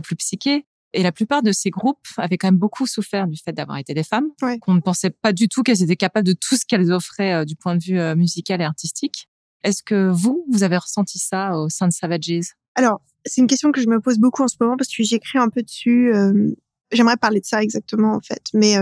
plus 0.00 0.14
psyché. 0.14 0.64
Et 0.92 1.02
la 1.02 1.12
plupart 1.12 1.42
de 1.42 1.52
ces 1.52 1.70
groupes 1.70 2.06
avaient 2.16 2.36
quand 2.36 2.48
même 2.48 2.58
beaucoup 2.58 2.86
souffert 2.86 3.28
du 3.28 3.36
fait 3.36 3.52
d'avoir 3.52 3.78
été 3.78 3.94
des 3.94 4.02
femmes, 4.02 4.28
qu'on 4.60 4.74
ne 4.74 4.80
pensait 4.80 5.10
pas 5.10 5.32
du 5.32 5.48
tout 5.48 5.62
qu'elles 5.62 5.82
étaient 5.82 5.96
capables 5.96 6.26
de 6.26 6.32
tout 6.32 6.56
ce 6.56 6.66
qu'elles 6.66 6.90
offraient 6.92 7.34
euh, 7.34 7.44
du 7.44 7.54
point 7.56 7.76
de 7.76 7.82
vue 7.82 7.98
euh, 7.98 8.16
musical 8.16 8.60
et 8.60 8.64
artistique. 8.64 9.28
Est-ce 9.62 9.82
que 9.82 10.08
vous, 10.08 10.44
vous 10.50 10.62
avez 10.62 10.78
ressenti 10.78 11.18
ça 11.18 11.56
au 11.56 11.68
sein 11.68 11.86
de 11.86 11.92
Savages 11.92 12.54
Alors, 12.74 13.02
c'est 13.24 13.40
une 13.40 13.46
question 13.46 13.70
que 13.72 13.80
je 13.80 13.88
me 13.88 14.00
pose 14.00 14.18
beaucoup 14.18 14.42
en 14.42 14.48
ce 14.48 14.56
moment 14.60 14.76
parce 14.76 14.88
que 14.88 15.02
j'écris 15.02 15.38
un 15.38 15.48
peu 15.48 15.62
dessus. 15.62 16.12
Euh, 16.14 16.54
j'aimerais 16.90 17.18
parler 17.18 17.40
de 17.40 17.46
ça 17.46 17.62
exactement 17.62 18.14
en 18.14 18.20
fait, 18.20 18.42
mais 18.54 18.76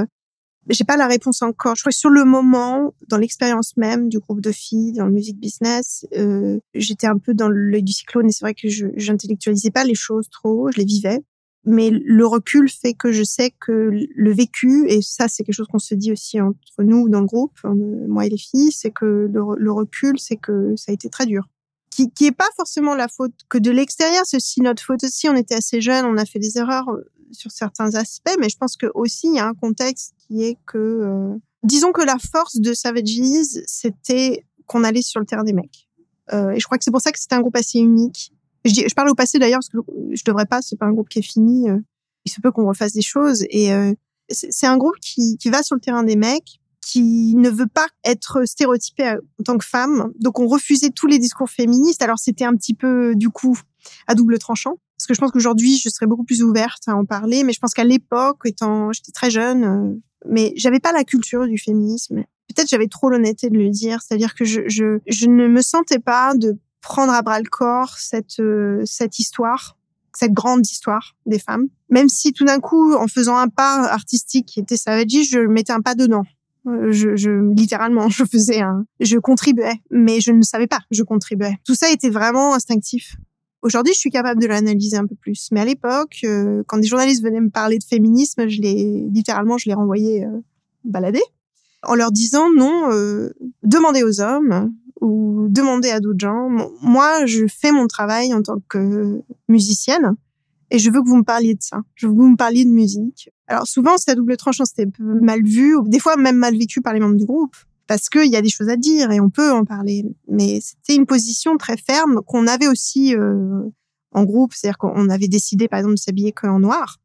j'ai 0.69 0.85
pas 0.85 0.97
la 0.97 1.07
réponse 1.07 1.43
encore. 1.43 1.77
Je 1.77 1.83
crois 1.83 1.91
que 1.91 1.97
sur 1.97 2.11
le 2.11 2.25
moment, 2.25 2.95
dans 3.09 3.17
l'expérience 3.17 3.77
même 3.77 4.09
du 4.09 4.19
groupe 4.19 4.41
de 4.41 4.53
filles, 4.53 4.93
dans 4.93 5.07
le 5.07 5.13
music 5.13 5.39
business, 5.39 6.07
euh, 6.17 6.59
j'étais 6.75 7.07
un 7.07 7.19
peu 7.19 7.35
dans 7.35 7.49
l'œil 7.49 7.83
du 7.83 7.93
cyclone 7.93 8.29
et 8.29 8.33
c'est 8.33 8.45
vrai 8.45 8.55
que 8.55 8.69
je 8.69 8.87
j'intellectualisais 8.97 9.71
pas 9.71 9.85
les 9.85 9.95
choses 9.95 10.29
trop, 10.31 10.71
je 10.71 10.79
les 10.79 10.85
vivais. 10.85 11.21
Mais 11.71 11.91
le 11.91 12.27
recul 12.27 12.71
fait 12.71 12.95
que 12.95 13.13
je 13.13 13.23
sais 13.23 13.53
que 13.61 13.91
le 14.15 14.33
vécu, 14.33 14.87
et 14.89 15.03
ça 15.03 15.29
c'est 15.29 15.45
quelque 15.45 15.55
chose 15.55 15.67
qu'on 15.69 15.79
se 15.79 15.95
dit 15.95 16.11
aussi 16.11 16.41
entre 16.41 16.83
nous 16.83 17.09
dans 17.11 17.21
le 17.21 17.27
groupe, 17.27 17.59
hein, 17.65 17.75
moi 18.09 18.25
et 18.25 18.31
les 18.31 18.39
filles, 18.39 18.73
c'est 18.73 18.91
que 18.91 19.29
le, 19.31 19.73
recul, 19.73 20.19
c'est 20.19 20.37
que 20.37 20.75
ça 20.77 20.93
a 20.93 20.95
été 20.95 21.11
très 21.11 21.27
dur. 21.27 21.45
Qui, 21.91 22.11
qui 22.11 22.27
est 22.27 22.33
pas 22.33 22.49
forcément 22.57 22.95
la 22.95 23.09
faute 23.09 23.35
que 23.51 23.59
de 23.59 23.71
l'extérieur, 23.71 24.23
c'est 24.25 24.37
aussi 24.37 24.63
notre 24.63 24.83
faute 24.83 25.05
aussi. 25.05 25.29
On 25.29 25.37
était 25.37 25.57
assez 25.57 25.81
jeunes, 25.81 26.07
on 26.07 26.17
a 26.17 26.25
fait 26.25 26.39
des 26.39 26.57
erreurs 26.57 26.89
sur 27.33 27.51
certains 27.51 27.95
aspects, 27.95 28.37
mais 28.41 28.49
je 28.49 28.57
pense 28.57 28.77
que 28.77 28.87
aussi 28.95 29.29
il 29.29 29.35
y 29.35 29.39
a 29.39 29.47
un 29.47 29.55
contexte 29.55 30.15
qui 30.19 30.45
est 30.45 30.57
que, 30.67 30.79
euh, 30.79 31.37
disons 31.63 31.93
que 31.93 32.03
la 32.03 32.17
force 32.19 32.57
de 32.57 32.73
Savages, 32.73 33.05
c'était 33.67 34.45
qu'on 34.67 34.85
allait 34.85 35.03
sur 35.03 35.21
le 35.21 35.27
terrain 35.27 35.45
des 35.45 35.53
mecs. 35.53 35.89
Euh, 36.33 36.51
et 36.51 36.61
je 36.61 36.65
crois 36.65 36.79
que 36.79 36.85
c'est 36.85 36.91
pour 36.91 37.01
ça 37.01 37.13
que 37.13 37.19
c'était 37.19 37.35
un 37.35 37.41
groupe 37.41 37.57
assez 37.57 37.79
unique. 37.79 38.33
Je, 38.65 38.73
dis, 38.73 38.85
je 38.89 38.95
parle 38.95 39.09
au 39.09 39.15
passé 39.15 39.39
d'ailleurs 39.39 39.61
parce 39.61 39.69
que 39.69 39.79
je 40.13 40.23
devrais 40.25 40.47
pas, 40.47 40.63
c'est 40.63 40.77
pas 40.77 40.87
un 40.87 40.93
groupe 40.93 41.09
qui 41.09 41.21
est 41.21 41.23
fini. 41.23 41.69
Euh, 41.71 41.79
il 42.25 42.31
se 42.31 42.41
peut 42.41 42.51
qu'on 42.51 42.67
refasse 42.67 42.93
des 42.93 43.03
choses 43.03 43.45
et 43.51 43.73
euh, 43.73 43.95
c'est 44.31 44.67
un 44.67 44.77
groupe 44.77 44.97
qui, 45.01 45.39
qui 45.39 45.49
va 45.49 45.63
sur 45.63 45.77
le 45.77 45.81
terrain 45.81 46.03
des 46.03 46.17
mecs, 46.17 46.61
qui 46.83 47.35
ne 47.37 47.49
veut 47.49 47.67
pas 47.67 47.87
être 48.05 48.45
stéréotypé 48.45 49.17
en 49.41 49.43
tant 49.45 49.57
que 49.57 49.65
femme. 49.65 50.13
Donc 50.21 50.39
on 50.39 50.47
refusait 50.47 50.91
tous 50.91 51.07
les 51.07 51.19
discours 51.19 51.49
féministes. 51.49 52.03
Alors 52.03 52.19
c'était 52.19 52.45
un 52.45 52.55
petit 52.55 52.75
peu 52.75 53.15
du 53.15 53.31
coup 53.31 53.59
à 54.07 54.15
double 54.15 54.39
tranchant 54.39 54.77
parce 54.99 55.07
que 55.07 55.15
je 55.15 55.21
pense 55.21 55.31
qu'aujourd'hui, 55.31 55.79
je 55.79 55.89
serais 55.91 56.07
beaucoup 56.07 56.25
plus 56.25 56.43
ouverte 56.43 56.83
à 56.89 56.97
en 56.97 57.05
parler. 57.05 57.45
Mais 57.45 57.53
je 57.53 57.61
pense 57.61 57.73
qu'à 57.73 57.85
l'époque, 57.85 58.39
étant, 58.45 58.91
j'étais 58.93 59.13
très 59.13 59.31
jeune, 59.31 59.65
euh, 59.65 59.95
mais 60.29 60.53
j'avais 60.57 60.81
pas 60.81 60.91
la 60.91 61.05
culture 61.05 61.47
du 61.47 61.57
féminisme. 61.57 62.25
Peut-être 62.49 62.69
j'avais 62.69 62.89
trop 62.89 63.09
l'honnêteté 63.09 63.49
de 63.49 63.57
le 63.57 63.71
dire. 63.71 64.01
C'est-à-dire 64.03 64.35
que 64.35 64.45
je, 64.45 64.63
je, 64.67 64.99
je 65.07 65.27
ne 65.27 65.47
me 65.47 65.63
sentais 65.63 66.01
pas 66.01 66.35
de 66.35 66.59
prendre 66.81 67.13
à 67.13 67.23
bras 67.23 67.41
le 67.41 67.49
corps 67.49 67.97
cette, 67.99 68.41
euh, 68.41 68.83
cette 68.85 69.19
histoire, 69.19 69.77
cette 70.15 70.33
grande 70.33 70.67
histoire 70.67 71.17
des 71.27 71.39
femmes. 71.39 71.69
Même 71.91 72.09
si 72.09 72.33
tout 72.33 72.45
d'un 72.45 72.61
coup, 72.61 72.95
en 72.95 73.07
faisant 73.09 73.37
un 73.37 73.49
pas 73.49 73.89
artistique 73.89 74.47
qui 74.47 74.61
était 74.61 74.77
Savage, 74.77 75.29
je 75.31 75.41
mettais 75.41 75.73
un 75.73 75.81
pas 75.81 75.95
dedans. 75.95 76.25
Euh, 76.67 76.91
je, 76.91 77.17
je, 77.17 77.31
littéralement, 77.55 78.09
je 78.09 78.25
faisais 78.25 78.61
un, 78.61 78.85
je 79.01 79.19
contribuais, 79.19 79.81
mais 79.91 80.21
je 80.21 80.33
ne 80.33 80.43
savais 80.43 80.67
pas 80.67 80.81
je 80.91 81.03
contribuais. 81.03 81.59
Tout 81.65 81.75
ça 81.75 81.91
était 81.91 82.11
vraiment 82.11 82.55
instinctif. 82.55 83.17
Aujourd'hui, 83.63 83.93
je 83.93 83.99
suis 83.99 84.11
capable 84.11 84.41
de 84.41 84.47
l'analyser 84.47 84.97
un 84.97 85.07
peu 85.07 85.17
plus. 85.17 85.49
Mais 85.51 85.61
à 85.61 85.65
l'époque, 85.65 86.21
euh, 86.25 86.63
quand 86.69 86.79
des 86.79 86.87
journalistes 86.87 87.23
venaient 87.23 87.41
me 87.41 87.51
parler 87.51 87.79
de 87.79 87.85
féminisme, 87.85 88.47
je 88.47 88.61
les, 88.61 89.05
littéralement, 89.13 89.59
je 89.59 89.69
les 89.69 89.75
renvoyais 89.75 90.25
euh, 90.25 90.41
balader 90.85 91.23
en 91.83 91.95
leur 91.95 92.13
disant 92.13 92.49
non, 92.55 92.91
euh, 92.93 93.33
demandez 93.63 94.03
aux 94.03 94.21
hommes 94.21 94.73
ou 95.01 95.47
demandez 95.49 95.91
à 95.91 96.01
d'autres 96.01 96.19
gens. 96.19 96.49
Moi, 96.83 97.27
je 97.27 97.47
fais 97.47 97.73
mon 97.73 97.87
travail 97.87 98.35
en 98.35 98.43
tant 98.43 98.61
que 98.69 99.23
musicienne 99.49 100.17
et 100.71 100.79
je 100.79 100.91
veux 100.91 101.03
que 101.03 101.09
vous 101.09 101.17
me 101.17 101.25
parliez 101.25 101.55
de 101.55 101.63
ça. 101.63 101.83
Je 101.95 102.07
veux 102.07 102.13
que 102.13 102.19
vous 102.19 102.29
me 102.29 102.37
parliez 102.37 102.65
de 102.65 102.71
musique. 102.71 103.31
Alors 103.47 103.67
souvent, 103.67 103.97
c'était 103.97 104.13
à 104.13 104.15
double 104.15 104.37
tranchant, 104.37 104.65
c'était 104.65 104.91
mal 104.99 105.43
vu, 105.43 105.75
ou 105.77 105.89
des 105.89 105.99
fois 105.99 106.17
même 106.17 106.37
mal 106.37 106.57
vécu 106.57 106.81
par 106.81 106.93
les 106.93 107.01
membres 107.01 107.17
du 107.17 107.25
groupe 107.25 107.57
parce 107.87 108.11
qu'il 108.11 108.31
y 108.31 108.37
a 108.37 108.43
des 108.43 108.51
choses 108.51 108.69
à 108.69 108.77
dire 108.77 109.11
et 109.11 109.19
on 109.19 109.31
peut 109.31 109.51
en 109.51 109.65
parler. 109.65 110.05
Mais 110.29 110.61
c'était 110.61 110.95
une 110.95 111.07
position 111.07 111.57
très 111.57 111.79
ferme 111.79 112.21
qu'on 112.27 112.47
avait 112.47 112.69
aussi 112.69 113.17
euh, 113.17 113.63
en 114.13 114.25
groupe, 114.25 114.53
c'est-à-dire 114.55 114.79
qu'on 114.79 115.09
avait 115.09 115.27
décidé 115.27 115.69
par 115.69 115.79
exemple 115.79 115.95
de 115.95 116.01
s'habiller 116.01 116.33
qu'en 116.33 116.61
noir, 116.61 116.99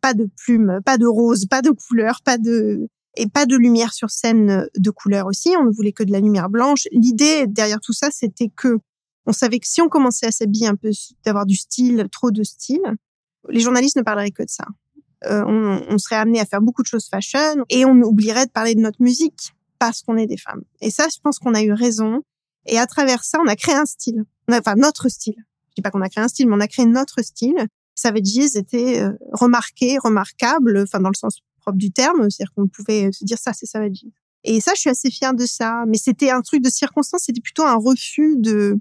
pas 0.00 0.12
de 0.12 0.28
plumes, 0.36 0.80
pas 0.84 0.98
de 0.98 1.06
rose, 1.06 1.46
pas 1.46 1.62
de 1.62 1.70
couleur, 1.70 2.20
pas 2.24 2.36
de 2.36 2.88
et 3.16 3.28
pas 3.28 3.46
de 3.46 3.56
lumière 3.56 3.92
sur 3.92 4.10
scène 4.10 4.68
de 4.76 4.90
couleur 4.90 5.26
aussi. 5.26 5.54
On 5.58 5.64
ne 5.64 5.70
voulait 5.70 5.92
que 5.92 6.02
de 6.02 6.12
la 6.12 6.20
lumière 6.20 6.48
blanche. 6.48 6.86
L'idée 6.92 7.46
derrière 7.46 7.80
tout 7.80 7.92
ça, 7.92 8.10
c'était 8.10 8.48
que 8.48 8.78
on 9.26 9.32
savait 9.32 9.58
que 9.58 9.66
si 9.66 9.80
on 9.80 9.88
commençait 9.88 10.26
à 10.26 10.32
s'habiller 10.32 10.66
un 10.66 10.76
peu, 10.76 10.90
d'avoir 11.24 11.46
du 11.46 11.56
style, 11.56 12.08
trop 12.12 12.30
de 12.30 12.42
style, 12.42 12.82
les 13.48 13.60
journalistes 13.60 13.96
ne 13.96 14.02
parleraient 14.02 14.30
que 14.30 14.42
de 14.42 14.50
ça. 14.50 14.66
Euh, 15.24 15.42
on, 15.46 15.82
on, 15.88 15.98
serait 15.98 16.16
amené 16.16 16.40
à 16.40 16.44
faire 16.44 16.60
beaucoup 16.60 16.82
de 16.82 16.86
choses 16.86 17.08
fashion 17.08 17.64
et 17.70 17.86
on 17.86 17.94
oublierait 18.02 18.44
de 18.44 18.50
parler 18.50 18.74
de 18.74 18.80
notre 18.80 19.00
musique 19.02 19.54
parce 19.78 20.02
qu'on 20.02 20.18
est 20.18 20.26
des 20.26 20.36
femmes. 20.36 20.62
Et 20.82 20.90
ça, 20.90 21.06
je 21.12 21.18
pense 21.22 21.38
qu'on 21.38 21.54
a 21.54 21.62
eu 21.62 21.72
raison. 21.72 22.22
Et 22.66 22.78
à 22.78 22.86
travers 22.86 23.24
ça, 23.24 23.38
on 23.42 23.48
a 23.48 23.56
créé 23.56 23.74
un 23.74 23.86
style. 23.86 24.24
Enfin, 24.50 24.74
notre 24.76 25.08
style. 25.08 25.36
Je 25.70 25.76
dis 25.76 25.82
pas 25.82 25.90
qu'on 25.90 26.02
a 26.02 26.08
créé 26.08 26.22
un 26.22 26.28
style, 26.28 26.48
mais 26.48 26.54
on 26.56 26.60
a 26.60 26.68
créé 26.68 26.84
notre 26.84 27.22
style. 27.22 27.66
Savages 27.94 28.56
était 28.56 29.00
euh, 29.00 29.12
remarqué, 29.32 29.98
remarquable, 29.98 30.82
enfin 30.82 31.00
dans 31.00 31.08
le 31.08 31.16
sens 31.16 31.40
propre 31.64 31.78
du 31.78 31.92
terme, 31.92 32.30
c'est-à-dire 32.30 32.52
qu'on 32.54 32.68
pouvait 32.68 33.10
se 33.12 33.24
dire 33.24 33.38
ça, 33.38 33.52
c'est 33.52 33.66
Savages. 33.66 34.04
Et 34.44 34.60
ça, 34.60 34.72
je 34.74 34.80
suis 34.80 34.90
assez 34.90 35.10
fière 35.10 35.34
de 35.34 35.46
ça. 35.46 35.84
Mais 35.88 35.96
c'était 35.96 36.30
un 36.30 36.42
truc 36.42 36.62
de 36.62 36.68
circonstance, 36.68 37.22
c'était 37.24 37.40
plutôt 37.40 37.64
un 37.64 37.76
refus 37.76 38.36
de... 38.36 38.78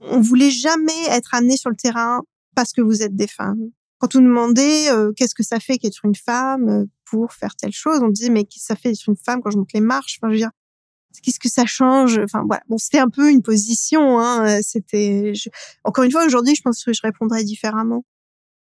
On 0.00 0.20
voulait 0.20 0.50
jamais 0.50 1.06
être 1.08 1.34
amené 1.34 1.56
sur 1.56 1.70
le 1.70 1.76
terrain 1.76 2.22
parce 2.54 2.72
que 2.72 2.82
vous 2.82 3.02
êtes 3.02 3.16
des 3.16 3.26
femmes. 3.26 3.70
Quand 3.98 4.14
on 4.14 4.20
demandait 4.20 4.90
euh, 4.90 5.12
qu'est-ce 5.16 5.34
que 5.34 5.42
ça 5.42 5.58
fait 5.58 5.78
qu'être 5.78 6.04
une 6.04 6.14
femme 6.14 6.68
euh, 6.68 6.84
pour 7.04 7.32
faire 7.32 7.56
telle 7.56 7.72
chose, 7.72 8.00
on 8.00 8.08
disait 8.08 8.30
mais 8.30 8.44
qu'est-ce 8.44 8.60
que 8.60 8.66
ça 8.66 8.76
fait 8.76 8.90
d'être 8.90 9.08
une 9.08 9.16
femme 9.16 9.40
quand 9.42 9.50
je 9.50 9.58
monte 9.58 9.72
les 9.72 9.80
marches? 9.80 10.18
Enfin, 10.20 10.28
je 10.28 10.34
veux 10.34 10.40
dire, 10.40 10.52
qu'est-ce 11.20 11.40
que 11.40 11.48
ça 11.48 11.66
change? 11.66 12.20
Enfin 12.22 12.44
voilà, 12.46 12.62
bon, 12.68 12.78
c'était 12.78 13.00
un 13.00 13.08
peu 13.08 13.28
une 13.28 13.42
position. 13.42 14.20
Hein, 14.20 14.46
euh, 14.46 14.60
c'était 14.62 15.32
encore 15.82 16.04
une 16.04 16.12
fois 16.12 16.24
aujourd'hui, 16.24 16.54
je 16.54 16.62
pense 16.62 16.84
que 16.84 16.92
je 16.92 17.00
répondrais 17.02 17.42
différemment. 17.42 18.04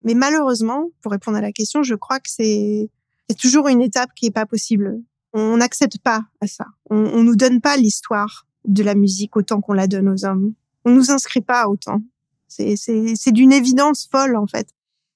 Mais 0.05 0.15
malheureusement, 0.15 0.91
pour 1.03 1.11
répondre 1.11 1.37
à 1.39 1.41
la 1.41 1.51
question, 1.51 1.83
je 1.83 1.97
crois 1.97 2.21
que 2.21 2.31
c'est 2.31 2.89
c'est 3.29 3.37
toujours 3.37 3.69
une 3.69 3.83
étape 3.83 4.11
qui 4.15 4.27
est 4.27 4.31
pas 4.31 4.47
possible. 4.47 5.01
On 5.33 5.59
n'accepte 5.59 5.99
pas 5.99 6.23
à 6.41 6.47
ça. 6.47 6.67
On, 6.91 6.97
on 6.97 7.23
nous 7.23 7.37
donne 7.37 7.61
pas 7.61 7.77
l'histoire 7.77 8.47
de 8.65 8.83
la 8.83 8.95
musique 8.95 9.37
autant 9.37 9.61
qu'on 9.61 9.73
la 9.73 9.87
donne 9.87 10.09
aux 10.09 10.25
hommes. 10.25 10.55
On 10.85 10.93
nous 10.93 11.11
inscrit 11.11 11.41
pas 11.41 11.69
autant. 11.69 12.01
C'est 12.49 13.33
d'une 13.33 13.53
évidence 13.53 14.09
folle 14.11 14.37
en 14.37 14.47
fait. 14.47 14.69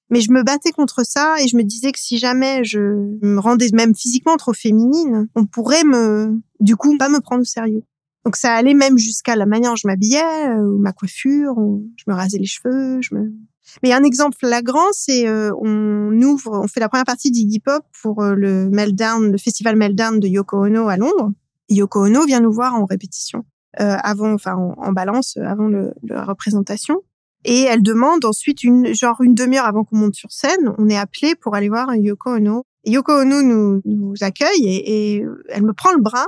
Mais 0.09 0.19
je 0.19 0.31
me 0.31 0.43
battais 0.43 0.71
contre 0.71 1.05
ça 1.05 1.37
et 1.41 1.47
je 1.47 1.55
me 1.55 1.63
disais 1.63 1.93
que 1.93 1.99
si 1.99 2.17
jamais 2.17 2.65
je 2.65 2.79
me 2.79 3.39
rendais 3.39 3.69
même 3.73 3.95
physiquement 3.95 4.35
trop 4.35 4.53
féminine, 4.53 5.29
on 5.35 5.45
pourrait 5.45 5.85
me, 5.85 6.41
du 6.59 6.75
coup, 6.75 6.97
pas 6.97 7.07
me 7.07 7.21
prendre 7.21 7.41
au 7.41 7.45
sérieux. 7.45 7.83
Donc 8.25 8.35
ça 8.35 8.53
allait 8.53 8.73
même 8.73 8.97
jusqu'à 8.97 9.37
la 9.37 9.45
manière 9.45 9.71
dont 9.71 9.77
je 9.77 9.87
m'habillais, 9.87 10.49
euh, 10.49 10.73
ou 10.73 10.79
ma 10.79 10.91
coiffure, 10.91 11.57
ou 11.57 11.89
je 11.95 12.03
me 12.07 12.13
rasais 12.13 12.37
les 12.37 12.45
cheveux. 12.45 13.01
Je 13.01 13.15
me... 13.15 13.31
Mais 13.83 13.93
un 13.93 14.03
exemple 14.03 14.35
flagrant, 14.39 14.91
c'est 14.91 15.27
euh, 15.27 15.51
on 15.59 16.11
ouvre, 16.21 16.61
on 16.63 16.67
fait 16.67 16.79
la 16.79 16.89
première 16.89 17.05
partie 17.05 17.31
d'Iggy 17.31 17.59
Pop 17.59 17.83
pour 18.01 18.21
euh, 18.21 18.33
le 18.33 18.69
Meltdown, 18.69 19.31
le 19.31 19.37
festival 19.37 19.75
Meltdown 19.75 20.19
de 20.19 20.27
Yoko 20.27 20.65
Ono 20.65 20.87
à 20.87 20.97
Londres. 20.97 21.31
Yoko 21.69 22.05
Ono 22.05 22.25
vient 22.25 22.41
nous 22.41 22.51
voir 22.51 22.75
en 22.75 22.85
répétition, 22.85 23.45
avant, 23.77 24.33
enfin 24.33 24.55
en, 24.55 24.91
balance, 24.91 25.37
avant 25.37 25.67
le, 25.67 25.93
la 26.03 26.25
représentation. 26.25 27.01
Et 27.43 27.61
elle 27.61 27.81
demande 27.81 28.25
ensuite 28.25 28.63
une 28.63 28.93
genre 28.93 29.21
une 29.21 29.33
demi-heure 29.33 29.65
avant 29.65 29.83
qu'on 29.83 29.97
monte 29.97 30.15
sur 30.15 30.31
scène, 30.31 30.73
on 30.77 30.89
est 30.89 30.97
appelé 30.97 31.35
pour 31.35 31.55
aller 31.55 31.69
voir 31.69 31.95
Yoko 31.95 32.35
Ono. 32.35 32.63
Et 32.83 32.91
Yoko 32.91 33.13
Ono 33.21 33.41
nous, 33.41 33.81
nous 33.85 34.13
accueille 34.21 34.65
et, 34.65 35.15
et, 35.15 35.25
elle 35.49 35.63
me 35.63 35.73
prend 35.73 35.91
le 35.93 36.01
bras 36.01 36.25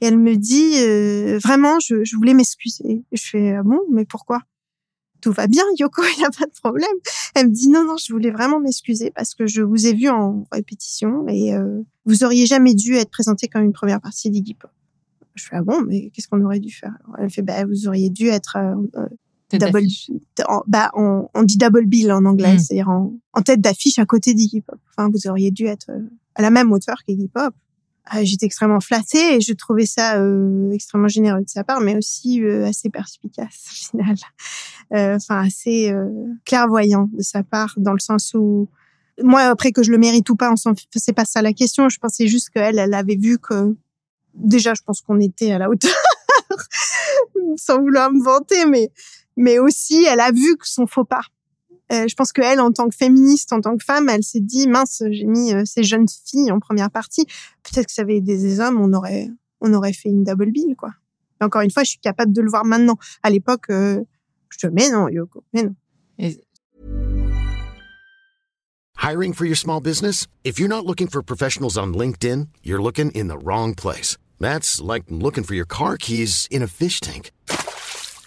et 0.00 0.06
elle 0.06 0.18
me 0.18 0.36
dit 0.36 0.74
euh, 0.78 1.38
vraiment 1.38 1.78
je, 1.80 2.02
je 2.04 2.16
voulais 2.16 2.34
m'excuser. 2.34 3.04
Je 3.12 3.22
fais 3.22 3.54
ah 3.54 3.62
bon 3.62 3.80
mais 3.90 4.04
pourquoi? 4.04 4.40
Tout 5.22 5.32
va 5.32 5.46
bien 5.46 5.64
Yoko, 5.78 6.02
il 6.16 6.18
n'y 6.18 6.24
a 6.24 6.30
pas 6.30 6.44
de 6.44 6.52
problème. 6.62 6.96
Elle 7.34 7.48
me 7.48 7.52
dit 7.52 7.68
non 7.68 7.84
non 7.84 7.96
je 7.96 8.12
voulais 8.12 8.30
vraiment 8.30 8.60
m'excuser 8.60 9.10
parce 9.10 9.34
que 9.34 9.46
je 9.46 9.62
vous 9.62 9.86
ai 9.86 9.94
vu 9.94 10.10
en 10.10 10.44
répétition 10.52 11.26
et 11.28 11.54
euh, 11.54 11.80
vous 12.04 12.24
auriez 12.24 12.44
jamais 12.44 12.74
dû 12.74 12.96
être 12.96 13.10
présenté 13.10 13.48
comme 13.48 13.62
une 13.62 13.72
première 13.72 14.00
partie 14.00 14.28
d'Iggy 14.28 14.54
Pop. 14.54 14.70
Je 15.34 15.44
fais 15.44 15.56
ah 15.56 15.62
bon 15.62 15.80
mais 15.80 16.10
qu'est-ce 16.10 16.28
qu'on 16.28 16.44
aurait 16.44 16.60
dû 16.60 16.70
faire? 16.70 16.92
Elle 17.18 17.30
fait 17.30 17.42
bah 17.42 17.64
vous 17.64 17.88
auriez 17.88 18.10
dû 18.10 18.26
être 18.26 18.56
euh, 18.56 19.08
double, 19.58 19.82
bah, 20.66 20.90
on, 20.94 21.28
on, 21.34 21.42
dit 21.42 21.56
double 21.56 21.86
bill 21.86 22.12
en 22.12 22.24
anglais, 22.24 22.54
mm. 22.54 22.58
c'est-à-dire 22.58 22.88
en, 22.88 23.14
en, 23.32 23.42
tête 23.42 23.60
d'affiche 23.60 23.98
à 23.98 24.06
côté 24.06 24.34
d'Iggy 24.34 24.60
Pop. 24.60 24.78
Enfin, 24.90 25.10
vous 25.12 25.28
auriez 25.28 25.50
dû 25.50 25.66
être 25.66 25.90
euh, 25.90 26.00
à 26.34 26.42
la 26.42 26.50
même 26.50 26.72
hauteur 26.72 26.96
qu'Iggy 27.06 27.28
Pop. 27.28 27.54
Euh, 28.14 28.20
J'étais 28.24 28.46
extrêmement 28.46 28.80
flattée 28.80 29.36
et 29.36 29.40
je 29.40 29.52
trouvais 29.52 29.86
ça 29.86 30.18
euh, 30.18 30.70
extrêmement 30.72 31.08
généreux 31.08 31.42
de 31.42 31.48
sa 31.48 31.62
part, 31.62 31.80
mais 31.80 31.96
aussi 31.96 32.42
euh, 32.42 32.66
assez 32.66 32.90
perspicace 32.90 33.68
au 33.70 33.74
final. 33.74 34.16
Euh, 34.92 35.16
enfin, 35.16 35.46
assez 35.46 35.92
clairvoyant 36.44 37.08
de 37.12 37.22
sa 37.22 37.42
part, 37.42 37.74
dans 37.76 37.92
le 37.92 38.00
sens 38.00 38.34
où 38.34 38.68
moi, 39.22 39.42
après 39.42 39.72
que 39.72 39.82
je 39.82 39.90
le 39.90 39.98
mérite 39.98 40.28
ou 40.30 40.36
pas, 40.36 40.50
on 40.50 40.56
s'en 40.56 40.72
c'est 40.94 41.12
pas 41.12 41.24
ça 41.24 41.42
la 41.42 41.52
question. 41.52 41.88
Je 41.88 41.98
pensais 41.98 42.26
juste 42.26 42.50
qu'elle, 42.50 42.78
elle 42.78 42.94
avait 42.94 43.16
vu 43.16 43.38
que 43.38 43.76
déjà, 44.34 44.74
je 44.74 44.82
pense 44.82 45.00
qu'on 45.00 45.20
était 45.20 45.52
à 45.52 45.58
la 45.58 45.68
hauteur, 45.68 45.94
sans 47.56 47.78
vouloir 47.78 48.10
me 48.10 48.22
vanter, 48.22 48.66
mais 48.66 48.90
mais 49.36 49.58
aussi 49.58 50.04
elle 50.04 50.20
a 50.20 50.32
vu 50.32 50.56
que 50.56 50.66
son 50.66 50.86
faux 50.86 51.04
pas. 51.04 51.22
Euh, 51.92 52.08
je 52.08 52.14
pense 52.14 52.32
qu'elle, 52.32 52.60
en 52.60 52.72
tant 52.72 52.88
que 52.88 52.96
féministe, 52.96 53.52
en 53.52 53.60
tant 53.60 53.76
que 53.76 53.84
femme, 53.84 54.08
elle 54.08 54.22
s'est 54.22 54.40
dit 54.40 54.66
mince, 54.66 55.02
j'ai 55.10 55.26
mis 55.26 55.52
euh, 55.52 55.62
ces 55.64 55.82
jeunes 55.82 56.06
filles 56.08 56.50
en 56.50 56.58
première 56.58 56.90
partie. 56.90 57.26
Peut-être 57.62 57.86
que 57.86 57.92
ça 57.92 58.02
avait 58.02 58.16
aidé 58.16 58.38
des 58.38 58.60
hommes, 58.60 58.80
on 58.80 58.92
aurait, 58.94 59.28
on 59.60 59.72
aurait 59.74 59.92
fait 59.92 60.08
une 60.08 60.24
double 60.24 60.50
bill, 60.50 60.74
quoi. 60.76 60.94
Et 61.40 61.44
encore 61.44 61.60
une 61.60 61.70
fois, 61.70 61.82
je 61.82 61.90
suis 61.90 61.98
capable 61.98 62.32
de 62.32 62.40
le 62.40 62.48
voir 62.48 62.64
maintenant. 62.64 62.96
À 63.22 63.30
l'époque, 63.30 63.64
euh, 63.70 64.02
je 64.48 64.58
te 64.58 64.66
mets 64.68 64.90
non, 64.90 65.08
Yoko, 65.08 65.44
mais 65.52 65.64
non. 65.64 65.74
Hiring 68.96 69.34
for 69.34 69.44
your 69.44 69.56
small 69.56 69.80
business? 69.80 70.28
If 70.44 70.58
you're 70.60 70.68
not 70.68 70.86
looking 70.86 71.08
for 71.08 71.22
professionals 71.22 71.76
on 71.76 71.92
LinkedIn, 71.92 72.48
you're 72.62 72.80
looking 72.80 73.10
in 73.10 73.26
the 73.26 73.36
wrong 73.36 73.74
place. 73.74 74.16
That's 74.38 74.80
like 74.80 75.04
looking 75.10 75.44
for 75.44 75.54
your 75.54 75.66
car 75.66 75.96
keys 75.96 76.46
in 76.50 76.62
a 76.62 76.68
fish 76.68 77.00
tank. 77.00 77.32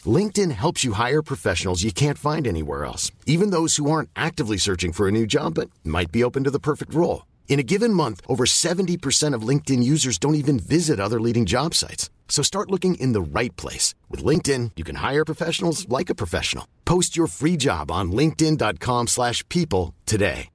LinkedIn 0.06 0.52
helps 0.52 0.84
you 0.84 0.94
hire 0.94 1.22
professionals 1.22 1.84
you 1.84 1.94
can't 1.94 2.18
find 2.18 2.46
anywhere 2.46 2.84
else, 2.84 3.12
even 3.26 3.52
those 3.52 3.78
who 3.78 3.90
aren't 3.90 4.10
actively 4.16 4.58
searching 4.58 4.92
for 4.92 5.08
a 5.08 5.12
new 5.12 5.26
job 5.26 5.54
but 5.54 5.70
might 5.86 6.12
be 6.12 6.24
open 6.24 6.44
to 6.44 6.52
the 6.52 6.60
perfect 6.60 6.94
role. 6.94 7.26
In 7.48 7.58
a 7.58 7.64
given 7.64 7.94
month, 7.94 8.20
over 8.28 8.44
70% 8.46 9.34
of 9.34 9.48
LinkedIn 9.48 9.82
users 9.82 10.18
don't 10.18 10.36
even 10.36 10.60
visit 10.60 11.00
other 11.00 11.22
leading 11.22 11.46
job 11.46 11.74
sites. 11.74 12.10
So 12.28 12.44
start 12.44 12.70
looking 12.70 12.96
in 12.96 13.14
the 13.14 13.22
right 13.22 13.56
place. 13.56 13.96
With 14.10 14.22
LinkedIn, 14.26 14.72
you 14.76 14.84
can 14.84 14.96
hire 14.98 15.24
professionals 15.24 15.88
like 15.88 16.10
a 16.10 16.16
professional. 16.16 16.68
Post 16.84 17.16
your 17.16 17.28
free 17.28 17.56
job 17.56 17.90
on 17.90 18.12
linkedin.com 18.12 19.08
slash 19.08 19.48
people 19.48 19.94
today. 20.06 20.50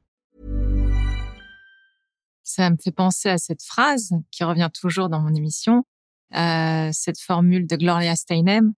Ça 2.43 2.69
me 2.69 2.77
fait 2.77 2.91
penser 2.91 3.29
à 3.29 3.39
cette 3.39 3.63
phrase 3.63 4.11
qui 4.33 4.43
revient 4.43 4.71
toujours 4.75 5.09
dans 5.09 5.21
mon 5.21 5.33
émission, 5.37 5.85
euh, 6.35 6.91
cette 6.93 7.21
formule 7.21 7.69
de 7.69 7.77
Gloria 7.77 8.17
Steinem. 8.17 8.73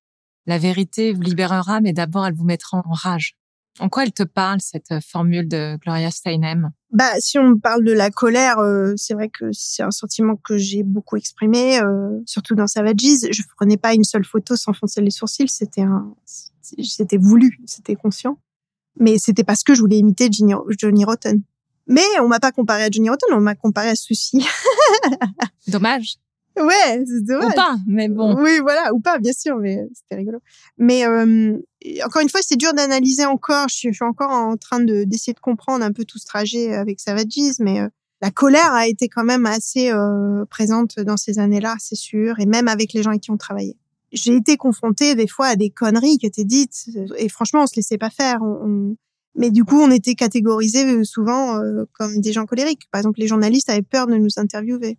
La 0.46 0.58
vérité 0.58 1.12
vous 1.12 1.22
libérera, 1.22 1.80
mais 1.80 1.92
d'abord 1.92 2.26
elle 2.26 2.34
vous 2.34 2.44
mettra 2.44 2.82
en 2.84 2.92
rage. 2.92 3.36
En 3.78 3.88
quoi 3.88 4.04
elle 4.04 4.12
te 4.12 4.22
parle, 4.22 4.60
cette 4.60 4.92
formule 5.02 5.48
de 5.48 5.78
Gloria 5.78 6.10
Steinem? 6.10 6.72
Bah, 6.90 7.18
si 7.20 7.38
on 7.38 7.58
parle 7.58 7.84
de 7.84 7.92
la 7.92 8.10
colère, 8.10 8.58
euh, 8.58 8.92
c'est 8.96 9.14
vrai 9.14 9.30
que 9.30 9.46
c'est 9.52 9.82
un 9.82 9.90
sentiment 9.90 10.36
que 10.36 10.58
j'ai 10.58 10.82
beaucoup 10.82 11.16
exprimé, 11.16 11.80
euh, 11.80 12.20
surtout 12.26 12.54
dans 12.54 12.66
Savages. 12.66 13.30
Je 13.30 13.42
prenais 13.56 13.78
pas 13.78 13.94
une 13.94 14.04
seule 14.04 14.24
photo 14.24 14.56
sans 14.56 14.74
foncer 14.74 15.00
les 15.00 15.10
sourcils. 15.10 15.48
C'était 15.48 15.82
un, 15.82 16.14
c'était 16.62 17.16
voulu, 17.16 17.58
c'était 17.64 17.94
conscient. 17.94 18.38
Mais 19.00 19.16
c'était 19.16 19.44
parce 19.44 19.62
que 19.62 19.74
je 19.74 19.80
voulais 19.80 19.98
imiter 19.98 20.28
Johnny, 20.30 20.52
Johnny 20.78 21.04
Rotten. 21.04 21.42
Mais 21.86 22.04
on 22.20 22.28
m'a 22.28 22.40
pas 22.40 22.52
comparé 22.52 22.84
à 22.84 22.90
Johnny 22.90 23.08
Rotten, 23.08 23.30
on 23.32 23.40
m'a 23.40 23.54
comparé 23.54 23.88
à 23.88 23.94
Souci. 23.94 24.46
Dommage. 25.66 26.18
Ouais, 26.56 27.04
c'est 27.06 27.24
dommage. 27.24 27.52
Ou 27.52 27.54
pas, 27.54 27.76
mais 27.86 28.08
bon. 28.08 28.34
Oui, 28.36 28.58
voilà, 28.60 28.92
ou 28.92 29.00
pas, 29.00 29.18
bien 29.18 29.32
sûr, 29.32 29.56
mais 29.56 29.78
c'était 29.94 30.16
rigolo. 30.16 30.38
Mais 30.78 31.06
euh, 31.06 31.58
encore 32.04 32.22
une 32.22 32.28
fois, 32.28 32.40
c'est 32.42 32.56
dur 32.56 32.72
d'analyser 32.74 33.24
encore. 33.24 33.68
Je 33.68 33.74
suis, 33.74 33.88
je 33.90 33.94
suis, 33.94 34.04
encore 34.04 34.30
en 34.30 34.56
train 34.56 34.80
de 34.80 35.04
d'essayer 35.04 35.32
de 35.32 35.40
comprendre 35.40 35.84
un 35.84 35.92
peu 35.92 36.04
tout 36.04 36.18
ce 36.18 36.26
trajet 36.26 36.74
avec 36.74 37.00
Savages, 37.00 37.58
mais 37.60 37.80
euh, 37.80 37.88
la 38.20 38.30
colère 38.30 38.72
a 38.72 38.86
été 38.86 39.08
quand 39.08 39.24
même 39.24 39.46
assez 39.46 39.90
euh, 39.90 40.44
présente 40.46 41.00
dans 41.00 41.16
ces 41.16 41.38
années-là, 41.38 41.76
c'est 41.80 41.96
sûr, 41.96 42.38
et 42.38 42.46
même 42.46 42.68
avec 42.68 42.92
les 42.92 43.02
gens 43.02 43.10
avec 43.10 43.22
qui 43.22 43.30
on 43.30 43.36
travaillait. 43.36 43.76
J'ai 44.12 44.34
été 44.36 44.56
confrontée 44.56 45.14
des 45.14 45.26
fois 45.26 45.46
à 45.46 45.56
des 45.56 45.70
conneries 45.70 46.18
qui 46.18 46.26
étaient 46.26 46.44
dites, 46.44 46.88
et 47.16 47.28
franchement, 47.28 47.62
on 47.62 47.66
se 47.66 47.76
laissait 47.76 47.98
pas 47.98 48.10
faire. 48.10 48.40
On, 48.42 48.60
on... 48.64 48.96
Mais 49.34 49.50
du 49.50 49.64
coup, 49.64 49.80
on 49.80 49.90
était 49.90 50.14
catégorisés 50.14 51.04
souvent 51.04 51.56
euh, 51.56 51.84
comme 51.94 52.20
des 52.20 52.32
gens 52.32 52.46
colériques. 52.46 52.88
Par 52.90 53.00
exemple, 53.00 53.18
les 53.18 53.26
journalistes 53.26 53.70
avaient 53.70 53.82
peur 53.82 54.06
de 54.06 54.16
nous 54.16 54.28
interviewer 54.36 54.98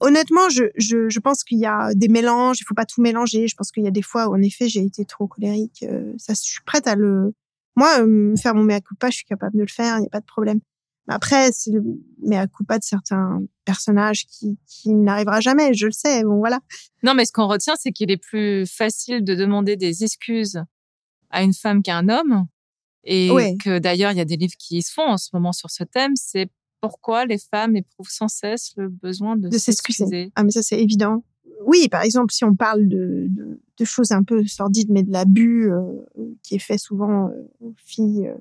honnêtement, 0.00 0.48
je, 0.50 0.64
je, 0.76 1.08
je 1.08 1.20
pense 1.20 1.44
qu'il 1.44 1.58
y 1.58 1.66
a 1.66 1.94
des 1.94 2.08
mélanges, 2.08 2.60
il 2.60 2.64
faut 2.64 2.74
pas 2.74 2.86
tout 2.86 3.00
mélanger. 3.00 3.46
Je 3.48 3.54
pense 3.54 3.70
qu'il 3.70 3.84
y 3.84 3.88
a 3.88 3.90
des 3.92 4.02
fois 4.02 4.28
où, 4.28 4.34
en 4.34 4.42
effet, 4.42 4.68
j'ai 4.68 4.82
été 4.82 5.04
trop 5.04 5.26
colérique. 5.26 5.82
Euh, 5.84 6.12
ça, 6.18 6.34
je 6.34 6.40
suis 6.40 6.62
prête 6.64 6.86
à 6.86 6.94
le... 6.96 7.32
Moi, 7.76 8.00
euh, 8.00 8.34
faire 8.36 8.54
mon 8.54 8.64
mea 8.64 8.80
culpa, 8.80 9.10
je 9.10 9.16
suis 9.16 9.24
capable 9.24 9.56
de 9.56 9.62
le 9.62 9.68
faire, 9.68 9.96
il 9.96 10.00
n'y 10.00 10.06
a 10.06 10.10
pas 10.10 10.20
de 10.20 10.26
problème. 10.26 10.60
Après, 11.08 11.50
c'est 11.52 11.70
le 11.72 11.82
mea 12.22 12.46
culpa 12.46 12.78
de 12.78 12.84
certains 12.84 13.42
personnages 13.64 14.26
qui, 14.26 14.58
qui 14.66 14.90
n'arrivera 14.90 15.40
jamais, 15.40 15.72
je 15.74 15.86
le 15.86 15.92
sais, 15.92 16.22
bon 16.22 16.38
voilà. 16.38 16.60
Non, 17.02 17.14
mais 17.14 17.24
ce 17.24 17.32
qu'on 17.32 17.46
retient, 17.48 17.74
c'est 17.76 17.90
qu'il 17.90 18.10
est 18.10 18.16
plus 18.16 18.66
facile 18.66 19.24
de 19.24 19.34
demander 19.34 19.76
des 19.76 20.04
excuses 20.04 20.62
à 21.30 21.42
une 21.42 21.54
femme 21.54 21.82
qu'à 21.82 21.96
un 21.96 22.08
homme. 22.08 22.46
Et 23.04 23.30
Ouais. 23.30 23.56
que 23.62 23.78
d'ailleurs, 23.78 24.12
il 24.12 24.18
y 24.18 24.20
a 24.20 24.24
des 24.26 24.36
livres 24.36 24.56
qui 24.58 24.82
se 24.82 24.92
font 24.92 25.06
en 25.06 25.16
ce 25.16 25.30
moment 25.32 25.52
sur 25.52 25.70
ce 25.70 25.84
thème. 25.84 26.12
C'est 26.16 26.50
pourquoi 26.80 27.26
les 27.26 27.38
femmes 27.38 27.76
éprouvent 27.76 28.10
sans 28.10 28.28
cesse 28.28 28.72
le 28.76 28.88
besoin 28.88 29.36
de, 29.36 29.48
de 29.48 29.58
s'excuser. 29.58 30.32
Ah, 30.34 30.44
mais 30.44 30.50
ça, 30.50 30.62
c'est 30.62 30.80
évident. 30.80 31.24
Oui, 31.64 31.88
par 31.88 32.02
exemple, 32.02 32.32
si 32.32 32.44
on 32.44 32.54
parle 32.54 32.88
de, 32.88 33.26
de, 33.28 33.60
de 33.78 33.84
choses 33.84 34.12
un 34.12 34.22
peu 34.22 34.46
sordides, 34.46 34.90
mais 34.90 35.02
de 35.02 35.12
l'abus 35.12 35.70
euh, 35.70 35.82
qui 36.42 36.54
est 36.54 36.60
fait 36.60 36.78
souvent 36.78 37.28
euh, 37.28 37.50
aux 37.60 37.74
filles, 37.76 38.28
euh, 38.28 38.34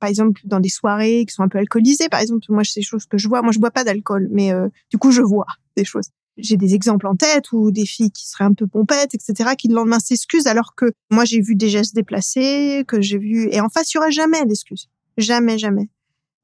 par 0.00 0.08
exemple, 0.08 0.40
dans 0.44 0.60
des 0.60 0.68
soirées 0.68 1.24
qui 1.26 1.34
sont 1.34 1.42
un 1.42 1.48
peu 1.48 1.58
alcoolisées, 1.58 2.08
par 2.08 2.20
exemple, 2.20 2.44
moi, 2.48 2.62
c'est 2.64 2.80
des 2.80 2.86
choses 2.86 3.06
que 3.06 3.18
je 3.18 3.28
vois. 3.28 3.42
Moi, 3.42 3.52
je 3.52 3.58
bois 3.58 3.70
pas 3.70 3.84
d'alcool, 3.84 4.28
mais 4.30 4.52
euh, 4.52 4.68
du 4.90 4.98
coup, 4.98 5.12
je 5.12 5.22
vois 5.22 5.46
des 5.76 5.84
choses. 5.84 6.10
J'ai 6.36 6.56
des 6.56 6.74
exemples 6.74 7.08
en 7.08 7.16
tête 7.16 7.50
où 7.52 7.72
des 7.72 7.86
filles 7.86 8.12
qui 8.12 8.28
seraient 8.28 8.44
un 8.44 8.54
peu 8.54 8.68
pompettes, 8.68 9.14
etc., 9.14 9.50
qui 9.58 9.68
le 9.68 9.74
lendemain 9.74 9.98
s'excusent, 9.98 10.46
alors 10.46 10.74
que 10.76 10.86
moi, 11.10 11.24
j'ai 11.24 11.40
vu 11.40 11.56
des 11.56 11.68
gestes 11.68 11.96
déplacés, 11.96 12.84
que 12.86 13.00
j'ai 13.00 13.18
vu... 13.18 13.48
Et 13.50 13.60
en 13.60 13.68
face, 13.68 13.92
il 13.92 13.96
y 13.96 13.98
aura 13.98 14.10
jamais 14.10 14.44
d'excuses. 14.46 14.88
Jamais, 15.16 15.58
jamais 15.58 15.90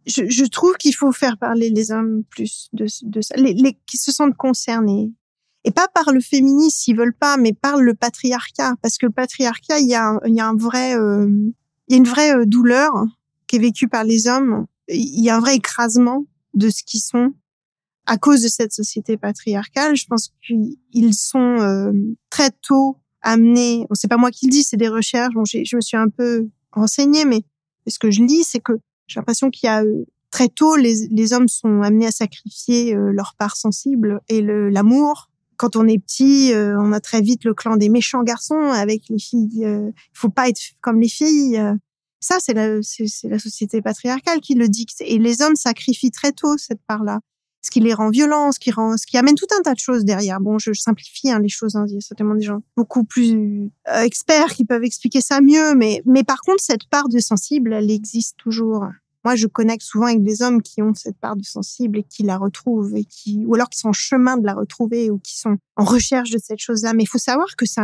je, 0.06 0.28
je 0.28 0.44
trouve 0.44 0.74
qu'il 0.76 0.94
faut 0.94 1.12
faire 1.12 1.38
parler 1.38 1.70
les 1.70 1.90
hommes 1.90 2.24
plus 2.24 2.68
de, 2.72 2.86
de 3.02 3.20
ça, 3.20 3.36
les, 3.36 3.54
les 3.54 3.78
qui 3.86 3.96
se 3.96 4.12
sentent 4.12 4.36
concernés. 4.36 5.12
Et 5.64 5.70
pas 5.70 5.88
par 5.88 6.12
le 6.12 6.20
féminisme 6.20 6.76
s'ils 6.76 6.96
veulent 6.96 7.16
pas, 7.16 7.38
mais 7.38 7.54
par 7.54 7.78
le 7.80 7.94
patriarcat. 7.94 8.74
Parce 8.82 8.98
que 8.98 9.06
le 9.06 9.12
patriarcat, 9.12 9.80
il 9.80 9.88
y 9.88 9.94
a, 9.94 10.18
y 10.26 10.40
a 10.40 10.46
un 10.46 10.56
vrai, 10.56 10.94
euh, 10.96 11.26
il 11.88 11.92
y 11.92 11.94
a 11.94 11.96
une 11.96 12.06
vraie 12.06 12.34
euh, 12.34 12.44
douleur 12.44 12.92
qui 13.46 13.56
est 13.56 13.60
vécue 13.60 13.88
par 13.88 14.04
les 14.04 14.26
hommes. 14.26 14.66
Il 14.88 15.22
y 15.22 15.30
a 15.30 15.36
un 15.36 15.40
vrai 15.40 15.56
écrasement 15.56 16.26
de 16.52 16.68
ce 16.68 16.82
qu'ils 16.84 17.00
sont 17.00 17.32
à 18.06 18.18
cause 18.18 18.42
de 18.42 18.48
cette 18.48 18.74
société 18.74 19.16
patriarcale. 19.16 19.96
Je 19.96 20.04
pense 20.06 20.34
qu'ils 20.46 21.14
sont 21.14 21.38
euh, 21.60 21.92
très 22.28 22.50
tôt 22.50 22.98
amenés. 23.22 23.86
Bon, 23.88 23.94
c'est 23.94 24.08
pas 24.08 24.18
moi 24.18 24.30
qui 24.30 24.46
le 24.46 24.50
dis, 24.50 24.64
c'est 24.64 24.76
des 24.76 24.88
recherches. 24.88 25.32
Bon, 25.32 25.44
je 25.46 25.76
me 25.76 25.80
suis 25.80 25.96
un 25.96 26.10
peu 26.10 26.46
renseignée, 26.72 27.24
mais 27.24 27.42
ce 27.88 27.98
que 27.98 28.10
je 28.10 28.22
lis, 28.22 28.44
c'est 28.44 28.60
que 28.60 28.74
j'ai 29.06 29.20
l'impression 29.20 29.50
qu'il 29.50 29.66
y 29.66 29.70
a 29.70 29.82
euh, 29.82 30.04
très 30.30 30.48
tôt, 30.48 30.76
les, 30.76 31.08
les 31.10 31.32
hommes 31.32 31.48
sont 31.48 31.82
amenés 31.82 32.06
à 32.06 32.10
sacrifier 32.10 32.94
euh, 32.94 33.12
leur 33.12 33.34
part 33.38 33.56
sensible 33.56 34.20
et 34.28 34.42
l'amour. 34.42 35.30
Quand 35.56 35.76
on 35.76 35.86
est 35.86 35.98
petit, 35.98 36.52
euh, 36.52 36.76
on 36.80 36.92
a 36.92 37.00
très 37.00 37.20
vite 37.20 37.44
le 37.44 37.54
clan 37.54 37.76
des 37.76 37.88
méchants 37.88 38.24
garçons 38.24 38.70
avec 38.72 39.02
les 39.08 39.18
filles. 39.18 39.62
Il 39.62 39.92
faut 40.12 40.28
pas 40.28 40.48
être 40.48 40.60
comme 40.80 41.00
les 41.00 41.08
filles. 41.08 41.62
Ça, 42.18 42.38
c'est 42.40 42.54
la, 42.54 42.76
la 42.76 43.38
société 43.38 43.80
patriarcale 43.80 44.40
qui 44.40 44.54
le 44.54 44.68
dicte. 44.68 45.00
Et 45.00 45.18
les 45.18 45.42
hommes 45.42 45.54
sacrifient 45.54 46.10
très 46.10 46.32
tôt 46.32 46.56
cette 46.58 46.80
part-là. 46.88 47.20
Ce 47.64 47.70
qui 47.70 47.80
les 47.80 47.94
rend 47.94 48.10
violents, 48.10 48.52
ce 48.52 48.60
qui 48.60 48.70
rend, 48.70 48.98
ce 48.98 49.06
qui 49.06 49.16
amène 49.16 49.36
tout 49.36 49.46
un 49.58 49.62
tas 49.62 49.72
de 49.72 49.78
choses 49.78 50.04
derrière. 50.04 50.38
Bon, 50.38 50.58
je 50.58 50.74
simplifie 50.74 51.30
hein, 51.30 51.38
les 51.38 51.48
choses. 51.48 51.76
Hein, 51.76 51.86
il 51.88 51.94
y 51.94 51.96
a 51.96 52.00
certainement 52.02 52.34
des 52.34 52.44
gens 52.44 52.60
beaucoup 52.76 53.04
plus 53.04 53.70
euh, 53.88 54.02
experts 54.02 54.48
qui 54.48 54.66
peuvent 54.66 54.84
expliquer 54.84 55.22
ça 55.22 55.40
mieux. 55.40 55.74
Mais, 55.74 56.02
mais 56.04 56.24
par 56.24 56.42
contre, 56.42 56.62
cette 56.62 56.86
part 56.90 57.08
de 57.08 57.18
sensible, 57.20 57.72
elle 57.72 57.90
existe 57.90 58.36
toujours. 58.36 58.84
Moi, 59.24 59.34
je 59.34 59.46
connecte 59.46 59.82
souvent 59.82 60.08
avec 60.08 60.22
des 60.22 60.42
hommes 60.42 60.60
qui 60.60 60.82
ont 60.82 60.92
cette 60.92 61.16
part 61.16 61.36
de 61.36 61.42
sensible 61.42 62.00
et 62.00 62.02
qui 62.02 62.22
la 62.22 62.36
retrouvent 62.36 62.94
et 62.94 63.06
qui, 63.06 63.42
ou 63.46 63.54
alors 63.54 63.70
qui 63.70 63.78
sont 63.78 63.88
en 63.88 63.94
chemin 63.94 64.36
de 64.36 64.44
la 64.44 64.52
retrouver 64.52 65.10
ou 65.10 65.18
qui 65.18 65.38
sont 65.38 65.56
en 65.76 65.84
recherche 65.84 66.30
de 66.30 66.38
cette 66.38 66.58
chose-là. 66.58 66.92
Mais 66.92 67.04
il 67.04 67.08
faut 67.08 67.16
savoir 67.16 67.56
que 67.56 67.64
c'est 67.64 67.80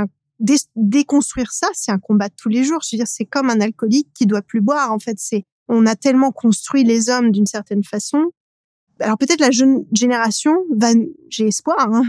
déconstruire 0.76 1.52
ça, 1.52 1.68
c'est 1.72 1.90
un 1.90 1.98
combat 1.98 2.28
de 2.28 2.34
tous 2.36 2.50
les 2.50 2.64
jours. 2.64 2.80
Je 2.82 2.96
dire, 2.96 3.06
c'est 3.06 3.24
comme 3.24 3.48
un 3.48 3.60
alcoolique 3.60 4.08
qui 4.14 4.26
doit 4.26 4.42
plus 4.42 4.60
boire. 4.60 4.92
En 4.92 4.98
fait, 4.98 5.16
c'est, 5.18 5.44
on 5.68 5.86
a 5.86 5.96
tellement 5.96 6.32
construit 6.32 6.84
les 6.84 7.08
hommes 7.08 7.30
d'une 7.30 7.46
certaine 7.46 7.84
façon. 7.84 8.30
Alors 9.00 9.18
peut-être 9.18 9.40
la 9.40 9.50
jeune 9.50 9.84
génération 9.92 10.52
va, 10.76 10.88
j'ai 11.28 11.46
espoir, 11.48 11.76
hein, 11.92 12.02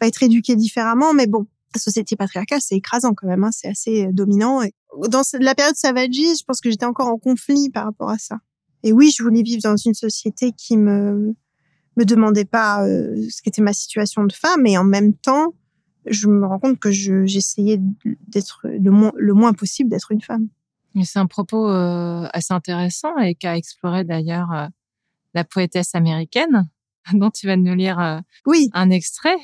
va 0.00 0.06
être 0.06 0.22
éduquée 0.22 0.56
différemment, 0.56 1.12
mais 1.12 1.26
bon, 1.26 1.46
la 1.74 1.80
société 1.80 2.16
patriarcale, 2.16 2.60
c'est 2.60 2.76
écrasant 2.76 3.14
quand 3.14 3.26
même, 3.26 3.44
hein, 3.44 3.50
c'est 3.52 3.68
assez 3.68 4.06
euh, 4.06 4.12
dominant. 4.12 4.60
Dans 5.08 5.22
la 5.38 5.54
période 5.54 5.76
Savage, 5.76 6.08
je 6.12 6.44
pense 6.44 6.60
que 6.60 6.70
j'étais 6.70 6.86
encore 6.86 7.08
en 7.08 7.18
conflit 7.18 7.70
par 7.70 7.84
rapport 7.84 8.10
à 8.10 8.18
ça. 8.18 8.38
Et 8.82 8.92
oui, 8.92 9.12
je 9.16 9.22
voulais 9.22 9.42
vivre 9.42 9.62
dans 9.62 9.76
une 9.76 9.94
société 9.94 10.52
qui 10.52 10.76
me 10.76 11.34
me 11.96 12.04
demandait 12.04 12.44
pas 12.44 12.86
euh, 12.86 13.14
ce 13.28 13.42
qu'était 13.42 13.60
ma 13.62 13.72
situation 13.72 14.24
de 14.24 14.32
femme, 14.32 14.64
et 14.66 14.78
en 14.78 14.84
même 14.84 15.12
temps, 15.12 15.54
je 16.06 16.28
me 16.28 16.46
rends 16.46 16.58
compte 16.60 16.78
que 16.78 16.90
je- 16.90 17.26
j'essayais 17.26 17.78
d'être 18.28 18.60
le 18.64 18.90
moins, 18.90 19.12
le 19.16 19.34
moins 19.34 19.52
possible 19.52 19.90
d'être 19.90 20.12
une 20.12 20.20
femme. 20.22 20.48
C'est 21.04 21.18
un 21.18 21.26
propos 21.26 21.68
euh, 21.68 22.26
assez 22.32 22.54
intéressant 22.54 23.16
et 23.18 23.34
qu'a 23.34 23.56
exploré 23.56 24.04
d'ailleurs 24.04 24.50
la 25.34 25.44
poétesse 25.44 25.94
américaine, 25.94 26.68
dont 27.12 27.30
tu 27.30 27.46
vas 27.46 27.56
nous 27.56 27.74
lire 27.74 27.98
euh, 27.98 28.18
Oui, 28.46 28.70
un 28.72 28.90
extrait. 28.90 29.36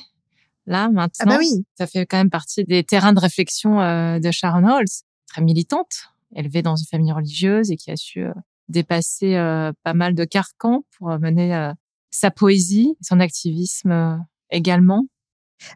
Là, 0.65 0.85
ah 0.89 0.91
maintenant, 0.91 1.33
bah 1.33 1.37
oui, 1.39 1.65
ça 1.77 1.87
fait 1.87 2.05
quand 2.05 2.17
même 2.17 2.29
partie 2.29 2.65
des 2.65 2.83
terrains 2.83 3.13
de 3.13 3.19
réflexion 3.19 3.79
euh, 3.81 4.19
de 4.19 4.31
Sharon 4.31 4.67
Holz, 4.67 5.03
très 5.25 5.41
militante, 5.41 6.09
élevée 6.35 6.61
dans 6.61 6.75
une 6.75 6.85
famille 6.85 7.13
religieuse 7.13 7.71
et 7.71 7.77
qui 7.77 7.89
a 7.89 7.95
su 7.95 8.25
euh, 8.25 8.33
dépasser 8.67 9.35
pas 9.83 9.93
mal 9.93 10.13
de 10.13 10.25
carcans 10.25 10.83
pour 10.97 11.07
mener 11.19 11.71
sa 12.11 12.31
poésie, 12.31 12.97
son 12.99 13.21
activisme 13.21 14.21
également. 14.49 15.05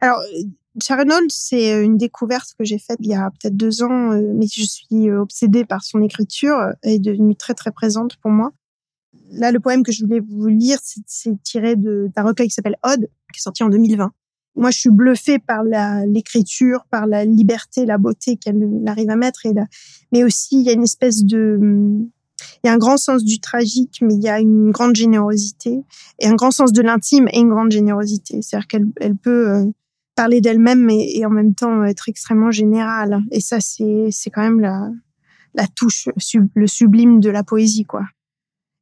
Alors, 0.01 0.19
Sharon 0.83 1.09
Olds, 1.09 1.31
c'est 1.31 1.81
une 1.81 1.95
découverte 1.95 2.49
que 2.59 2.65
j'ai 2.65 2.79
faite 2.79 2.97
il 2.99 3.11
y 3.11 3.13
a 3.13 3.31
peut-être 3.31 3.55
deux 3.55 3.81
ans, 3.81 4.21
mais 4.35 4.45
je 4.45 4.65
suis 4.65 5.09
obsédée 5.09 5.63
par 5.63 5.85
son 5.85 6.01
écriture. 6.01 6.57
Elle 6.81 6.95
est 6.95 6.99
devenue 6.99 7.37
très, 7.37 7.53
très 7.53 7.71
présente 7.71 8.17
pour 8.17 8.31
moi. 8.31 8.51
Là, 9.31 9.51
le 9.51 9.59
poème 9.59 9.83
que 9.83 9.91
je 9.91 10.03
voulais 10.03 10.19
vous 10.19 10.47
lire, 10.47 10.79
c'est- 10.83 11.41
tiré 11.43 11.75
d'un 11.75 12.23
recueil 12.23 12.47
qui 12.47 12.53
s'appelle 12.53 12.77
Ode, 12.83 13.09
qui 13.33 13.37
est 13.37 13.41
sorti 13.41 13.63
en 13.63 13.69
2020. 13.69 14.11
Moi, 14.55 14.69
je 14.71 14.79
suis 14.79 14.89
bluffée 14.89 15.39
par 15.39 15.63
l'écriture, 15.63 16.85
par 16.89 17.07
la 17.07 17.23
liberté, 17.23 17.85
la 17.85 17.97
beauté 17.97 18.35
qu'elle 18.35 18.83
arrive 18.85 19.09
à 19.09 19.15
mettre. 19.15 19.45
Et. 19.45 19.53
Mais 20.11 20.23
aussi, 20.23 20.59
il 20.59 20.63
y 20.63 20.69
a 20.69 20.73
une 20.73 20.83
espèce 20.83 21.23
de... 21.23 21.57
Il 22.63 22.67
y 22.67 22.69
a 22.69 22.73
un 22.73 22.77
grand 22.77 22.97
sens 22.97 23.23
du 23.23 23.39
tragique, 23.39 23.99
mais 24.01 24.15
il 24.15 24.21
y 24.21 24.27
a 24.27 24.39
une 24.39 24.71
grande 24.71 24.95
générosité 24.95 25.83
et 26.19 26.27
un 26.27 26.33
grand 26.33 26.51
sens 26.51 26.73
de 26.73 26.81
l'intime 26.81 27.27
et 27.31 27.39
une 27.39 27.49
grande 27.49 27.71
générosité. 27.71 28.41
C'est-à-dire 28.41 28.67
qu'elle 28.67 28.87
elle 28.99 29.15
peut 29.15 29.49
euh, 29.49 29.65
parler 30.15 30.41
d'elle-même 30.41 30.89
et, 30.89 31.23
en 31.25 31.29
même 31.29 31.53
temps 31.53 31.83
être 31.83 32.09
extrêmement 32.09 32.51
générale. 32.51 33.21
Et 33.31 33.41
ça, 33.41 33.59
c'est 33.59 34.07
c'est 34.09 34.31
quand 34.31 34.41
même 34.41 34.59
la 34.59 34.89
la 35.53 35.67
touche, 35.67 36.09
le 36.55 36.67
sublime 36.67 37.19
de 37.19 37.29
la 37.29 37.43
poésie, 37.43 37.83
quoi. 37.83 38.05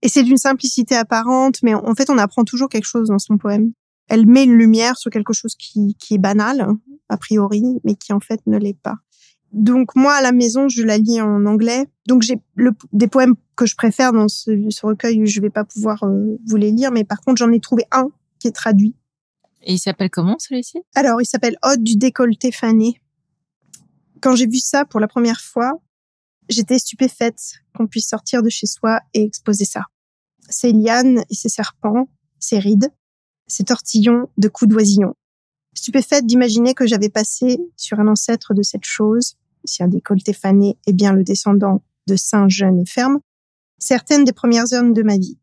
Et 0.01 0.09
c'est 0.09 0.23
d'une 0.23 0.38
simplicité 0.38 0.95
apparente, 0.95 1.57
mais 1.62 1.73
en 1.73 1.93
fait, 1.95 2.09
on 2.09 2.17
apprend 2.17 2.43
toujours 2.43 2.69
quelque 2.69 2.85
chose 2.85 3.09
dans 3.09 3.19
son 3.19 3.38
poème. 3.38 3.73
Elle 4.07 4.25
met 4.25 4.43
une 4.43 4.55
lumière 4.55 4.97
sur 4.97 5.12
quelque 5.12 5.33
chose 5.33 5.55
qui, 5.55 5.95
qui 5.99 6.15
est 6.15 6.19
banal, 6.19 6.67
a 7.09 7.17
priori, 7.17 7.79
mais 7.83 7.95
qui 7.95 8.13
en 8.13 8.19
fait 8.19 8.41
ne 8.47 8.57
l'est 8.57 8.77
pas. 8.81 8.95
Donc 9.51 9.95
moi 9.95 10.13
à 10.13 10.21
la 10.21 10.31
maison, 10.31 10.69
je 10.69 10.83
la 10.83 10.97
lis 10.97 11.21
en 11.21 11.45
anglais. 11.45 11.88
Donc 12.07 12.21
j'ai 12.21 12.39
des 12.93 13.07
poèmes 13.07 13.35
que 13.55 13.65
je 13.65 13.75
préfère 13.75 14.13
dans 14.13 14.27
ce, 14.27 14.51
recueil. 14.85 15.25
Je 15.25 15.41
vais 15.41 15.49
pas 15.49 15.63
pouvoir 15.63 16.03
euh, 16.03 16.38
vous 16.45 16.55
les 16.55 16.71
lire, 16.71 16.91
mais 16.91 17.03
par 17.03 17.21
contre 17.21 17.38
j'en 17.38 17.51
ai 17.51 17.59
trouvé 17.59 17.83
un 17.91 18.09
qui 18.39 18.47
est 18.47 18.51
traduit. 18.51 18.95
Et 19.63 19.73
il 19.73 19.79
s'appelle 19.79 20.09
comment 20.09 20.38
celui-ci? 20.39 20.79
Alors 20.95 21.21
il 21.21 21.25
s'appelle 21.25 21.57
Ode 21.63 21.83
du 21.83 21.95
décolleté 21.95 22.51
fané. 22.51 23.01
Quand 24.21 24.35
j'ai 24.35 24.47
vu 24.47 24.59
ça 24.59 24.85
pour 24.85 24.99
la 24.99 25.07
première 25.07 25.41
fois, 25.41 25.81
j'étais 26.49 26.79
stupéfaite 26.79 27.62
qu'on 27.75 27.88
puisse 27.88 28.09
sortir 28.09 28.43
de 28.43 28.49
chez 28.49 28.67
soi 28.67 28.99
et 29.13 29.23
exposer 29.23 29.65
ça. 29.65 29.83
Ces 30.49 30.71
lianes 30.71 31.23
et 31.29 31.35
ces 31.35 31.49
serpents, 31.49 32.09
ces 32.39 32.59
rides, 32.59 32.91
ces 33.47 33.63
tortillons 33.63 34.29
de 34.38 34.47
coups 34.47 34.69
d'oisillon, 34.69 35.13
stupéfaite 35.73 36.25
d'imaginer 36.25 36.73
que 36.73 36.88
j'avais 36.88 37.09
passé 37.09 37.59
sur 37.77 37.99
un 37.99 38.07
ancêtre 38.07 38.53
de 38.53 38.63
cette 38.63 38.85
chose, 38.85 39.35
si 39.63 39.83
un 39.83 39.88
décolleté 39.88 40.33
fané 40.33 40.77
est 40.88 40.93
bien 40.93 41.13
le 41.13 41.23
descendant 41.23 41.83
de 42.07 42.15
saints 42.15 42.49
jeunes 42.49 42.79
et 42.79 42.85
fermes, 42.85 43.19
certaines 43.77 44.23
des 44.23 44.33
premières 44.33 44.73
heures 44.73 44.83
de 44.83 45.03
ma 45.03 45.17
vie, 45.17 45.38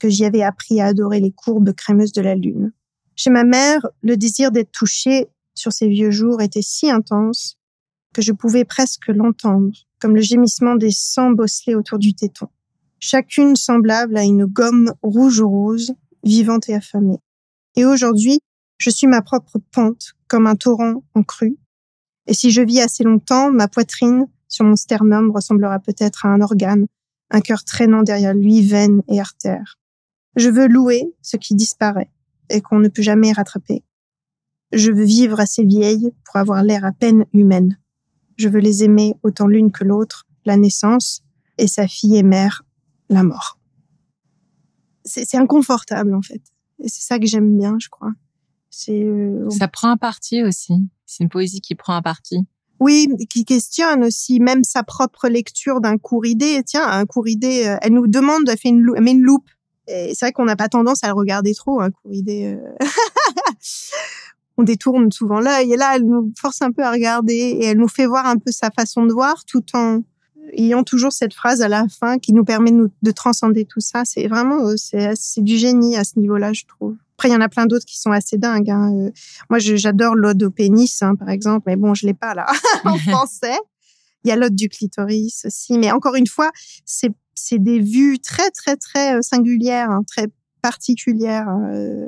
que 0.00 0.08
j'y 0.08 0.24
avais 0.24 0.42
appris 0.42 0.80
à 0.80 0.86
adorer 0.86 1.20
les 1.20 1.32
courbes 1.32 1.72
crémeuses 1.72 2.12
de 2.12 2.22
la 2.22 2.34
lune. 2.34 2.72
Chez 3.16 3.30
ma 3.30 3.44
mère, 3.44 3.86
le 4.02 4.16
désir 4.16 4.52
d'être 4.52 4.72
touchée 4.72 5.28
sur 5.54 5.72
ces 5.72 5.88
vieux 5.88 6.10
jours 6.10 6.40
était 6.40 6.62
si 6.62 6.90
intense 6.90 7.58
que 8.14 8.22
je 8.22 8.32
pouvais 8.32 8.64
presque 8.64 9.08
l'entendre, 9.08 9.72
comme 10.00 10.14
le 10.14 10.22
gémissement 10.22 10.76
des 10.76 10.90
sangs 10.90 11.30
bosselés 11.30 11.74
autour 11.74 11.98
du 11.98 12.14
téton. 12.14 12.48
Chacune 13.00 13.56
semblable 13.56 14.16
à 14.16 14.24
une 14.24 14.44
gomme 14.44 14.92
rouge 15.02 15.40
rose, 15.40 15.94
vivante 16.24 16.68
et 16.68 16.74
affamée. 16.74 17.20
Et 17.76 17.84
aujourd'hui, 17.84 18.40
je 18.78 18.90
suis 18.90 19.06
ma 19.06 19.22
propre 19.22 19.58
pente, 19.72 20.14
comme 20.26 20.46
un 20.46 20.56
torrent 20.56 21.02
en 21.14 21.22
crue. 21.22 21.56
Et 22.26 22.34
si 22.34 22.50
je 22.50 22.62
vis 22.62 22.80
assez 22.80 23.04
longtemps, 23.04 23.50
ma 23.50 23.68
poitrine 23.68 24.26
sur 24.48 24.64
mon 24.64 24.76
sternum 24.76 25.30
ressemblera 25.30 25.78
peut-être 25.78 26.26
à 26.26 26.30
un 26.30 26.40
organe, 26.40 26.86
un 27.30 27.40
cœur 27.40 27.64
traînant 27.64 28.02
derrière 28.02 28.34
lui 28.34 28.62
veines 28.62 29.02
et 29.08 29.20
artères. 29.20 29.78
Je 30.36 30.48
veux 30.48 30.66
louer 30.66 31.12
ce 31.22 31.36
qui 31.36 31.54
disparaît 31.54 32.10
et 32.50 32.60
qu'on 32.60 32.78
ne 32.78 32.88
peut 32.88 33.02
jamais 33.02 33.32
rattraper. 33.32 33.82
Je 34.72 34.92
veux 34.92 35.04
vivre 35.04 35.40
assez 35.40 35.64
vieille 35.64 36.12
pour 36.24 36.36
avoir 36.36 36.62
l'air 36.62 36.84
à 36.84 36.92
peine 36.92 37.24
humaine. 37.32 37.78
Je 38.38 38.48
veux 38.48 38.60
les 38.60 38.84
aimer 38.84 39.14
autant 39.22 39.46
l'une 39.46 39.72
que 39.72 39.84
l'autre, 39.84 40.26
la 40.44 40.56
naissance, 40.56 41.22
et 41.58 41.66
sa 41.66 41.88
fille 41.88 42.16
et 42.16 42.22
mère, 42.22 42.64
la 43.10 43.22
mort. 43.24 43.58
C'est 45.04 45.36
inconfortable 45.36 46.14
en 46.14 46.22
fait. 46.22 46.42
Et 46.82 46.88
c'est 46.88 47.02
ça 47.02 47.18
que 47.18 47.26
j'aime 47.26 47.56
bien, 47.56 47.76
je 47.80 47.88
crois. 47.88 48.12
Euh, 48.90 49.50
ça 49.50 49.66
prend 49.66 49.90
un 49.90 49.96
parti 49.96 50.42
aussi. 50.42 50.74
C'est 51.06 51.24
une 51.24 51.30
poésie 51.30 51.60
qui 51.60 51.74
prend 51.74 51.94
un 51.94 52.02
parti. 52.02 52.46
Oui, 52.78 53.08
qui 53.28 53.44
questionne 53.44 54.04
aussi 54.04 54.38
même 54.38 54.62
sa 54.62 54.84
propre 54.84 55.28
lecture 55.28 55.80
d'un 55.80 55.98
cours 55.98 56.26
idée. 56.26 56.62
Tiens, 56.64 56.86
un 56.86 57.06
cours 57.06 57.26
idée, 57.26 57.66
euh, 57.66 57.76
elle 57.82 57.94
nous 57.94 58.06
demande, 58.06 58.48
elle 58.48 58.58
fait 58.58 58.68
une, 58.68 58.86
elle 58.94 59.02
met 59.02 59.12
une 59.12 59.22
loupe. 59.22 59.48
Et 59.88 60.14
c'est 60.14 60.26
vrai 60.26 60.32
qu'on 60.32 60.44
n'a 60.44 60.54
pas 60.54 60.68
tendance 60.68 61.02
à 61.02 61.08
le 61.08 61.14
regarder 61.14 61.54
trop, 61.54 61.80
un 61.80 61.90
cours 61.90 62.12
idée. 62.12 62.56
Euh. 64.58 64.62
on 64.62 64.62
détourne 64.64 65.12
souvent 65.12 65.40
l'œil 65.40 65.72
et 65.72 65.76
là, 65.76 65.92
elle 65.96 66.04
nous 66.04 66.32
force 66.38 66.62
un 66.62 66.72
peu 66.72 66.82
à 66.82 66.90
regarder 66.90 67.34
et 67.34 67.64
elle 67.66 67.78
nous 67.78 67.88
fait 67.88 68.06
voir 68.06 68.26
un 68.26 68.36
peu 68.36 68.50
sa 68.50 68.70
façon 68.70 69.06
de 69.06 69.12
voir 69.12 69.44
tout 69.44 69.64
en 69.74 70.02
ayant 70.52 70.82
toujours 70.82 71.12
cette 71.12 71.34
phrase 71.34 71.60
à 71.60 71.68
la 71.68 71.86
fin 71.88 72.18
qui 72.18 72.32
nous 72.32 72.44
permet 72.44 72.70
de, 72.70 72.90
de 73.02 73.10
transcender 73.10 73.64
tout 73.64 73.80
ça. 73.80 74.02
C'est 74.04 74.26
vraiment, 74.28 74.74
c'est 74.76 75.42
du 75.42 75.58
génie 75.58 75.96
à 75.96 76.04
ce 76.04 76.18
niveau-là, 76.18 76.52
je 76.52 76.64
trouve. 76.66 76.96
Après, 77.18 77.30
il 77.30 77.32
y 77.32 77.36
en 77.36 77.40
a 77.40 77.48
plein 77.48 77.66
d'autres 77.66 77.84
qui 77.84 77.98
sont 77.98 78.12
assez 78.12 78.38
dingues. 78.38 78.70
Hein. 78.70 78.92
Euh, 78.94 79.10
moi, 79.50 79.58
j'adore 79.58 80.14
l'ode 80.14 80.40
au 80.44 80.50
pénis, 80.50 81.02
hein, 81.02 81.16
par 81.16 81.30
exemple, 81.30 81.64
mais 81.66 81.74
bon, 81.74 81.92
je 81.92 82.06
l'ai 82.06 82.14
pas 82.14 82.32
là 82.32 82.46
en 82.84 82.96
français. 83.10 83.58
Il 84.22 84.28
y 84.28 84.30
a 84.30 84.36
l'ode 84.36 84.54
du 84.54 84.68
clitoris 84.68 85.44
aussi, 85.44 85.78
mais 85.78 85.90
encore 85.90 86.14
une 86.14 86.28
fois, 86.28 86.50
c'est 86.84 87.58
des 87.58 87.80
vues 87.80 88.20
très 88.20 88.50
très 88.50 88.76
très 88.76 89.16
euh, 89.16 89.22
singulières, 89.22 89.90
hein, 89.90 90.02
très 90.06 90.28
particulières. 90.62 91.48
Euh, 91.72 92.06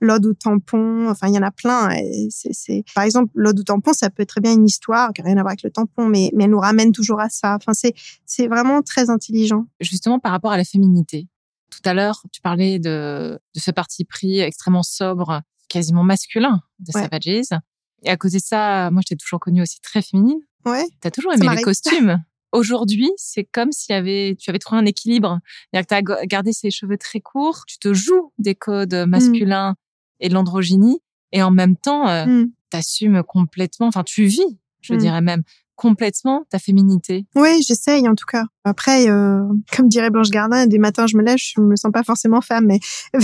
l'ode 0.00 0.26
au 0.26 0.34
tampon, 0.34 1.08
enfin 1.08 1.28
il 1.28 1.34
y 1.34 1.38
en 1.38 1.42
a 1.42 1.50
plein. 1.50 1.88
C'est 2.30 2.84
par 2.94 3.04
exemple 3.04 3.30
l'ode 3.34 3.60
au 3.60 3.62
tampon, 3.62 3.92
ça 3.92 4.10
peut 4.10 4.22
être 4.22 4.28
très 4.28 4.40
bien 4.40 4.52
une 4.52 4.66
histoire 4.66 5.12
qui 5.12 5.22
n'a 5.22 5.28
rien 5.28 5.36
à 5.38 5.42
voir 5.42 5.50
avec 5.50 5.62
le 5.62 5.70
tampon, 5.70 6.06
mais 6.06 6.30
mais 6.34 6.44
elle 6.44 6.50
nous 6.50 6.60
ramène 6.60 6.92
toujours 6.92 7.20
à 7.20 7.28
ça. 7.28 7.56
Enfin 7.56 7.74
c'est 7.74 7.94
c'est 8.24 8.46
vraiment 8.46 8.82
très 8.82 9.10
intelligent. 9.10 9.66
Justement 9.80 10.18
par 10.18 10.32
rapport 10.32 10.52
à 10.52 10.56
la 10.56 10.64
féminité, 10.64 11.28
tout 11.70 11.80
à 11.84 11.94
l'heure, 11.94 12.22
tu 12.32 12.40
parlais 12.40 12.78
de, 12.78 13.38
de 13.54 13.60
ce 13.60 13.70
parti 13.70 14.04
pris 14.04 14.40
extrêmement 14.40 14.82
sobre, 14.82 15.42
quasiment 15.68 16.02
masculin 16.02 16.60
de 16.78 16.92
Savages. 16.92 17.60
Et 18.02 18.10
à 18.10 18.16
cause 18.16 18.32
de 18.32 18.38
ça, 18.38 18.90
moi, 18.90 19.02
je 19.04 19.08
t'ai 19.08 19.16
toujours 19.16 19.40
connue 19.40 19.62
aussi 19.62 19.80
très 19.80 20.02
féminine. 20.02 20.40
Ouais. 20.64 20.84
T'as 21.00 21.10
toujours 21.10 21.32
aimé 21.32 21.46
les 21.54 21.62
costumes. 21.62 22.22
Aujourd'hui, 22.52 23.10
c'est 23.16 23.44
comme 23.44 23.72
si 23.72 23.92
avait, 23.92 24.36
tu 24.38 24.50
avais 24.50 24.58
trouvé 24.58 24.80
un 24.80 24.86
équilibre. 24.86 25.38
C'est-à-dire 25.72 25.86
que 26.04 26.12
tu 26.12 26.18
as 26.18 26.26
gardé 26.26 26.52
ses 26.52 26.70
cheveux 26.70 26.96
très 26.96 27.20
courts, 27.20 27.64
tu 27.66 27.78
te 27.78 27.92
joues 27.92 28.32
des 28.38 28.54
codes 28.54 28.94
mmh. 28.94 29.04
masculins 29.04 29.74
et 30.20 30.28
de 30.28 30.34
l'androgynie, 30.34 31.00
et 31.32 31.42
en 31.42 31.50
même 31.50 31.76
temps, 31.76 32.08
euh, 32.08 32.26
mmh. 32.26 32.50
tu 32.70 32.76
assumes 32.76 33.22
complètement, 33.22 33.86
enfin, 33.86 34.02
tu 34.04 34.24
vis, 34.24 34.58
je 34.80 34.94
mmh. 34.94 34.98
dirais 34.98 35.20
même, 35.20 35.42
complètement 35.78 36.44
ta 36.50 36.58
féminité 36.58 37.24
Oui, 37.36 37.62
j'essaye 37.62 38.08
en 38.08 38.16
tout 38.16 38.26
cas. 38.26 38.44
Après, 38.64 39.08
euh, 39.08 39.44
comme 39.74 39.88
dirait 39.88 40.10
Blanche 40.10 40.30
Gardin, 40.30 40.66
des 40.66 40.78
matins 40.78 41.06
je 41.06 41.16
me 41.16 41.22
lève, 41.22 41.38
je 41.38 41.60
me 41.60 41.76
sens 41.76 41.92
pas 41.92 42.02
forcément 42.02 42.40
femme, 42.40 42.66
mais 42.66 42.80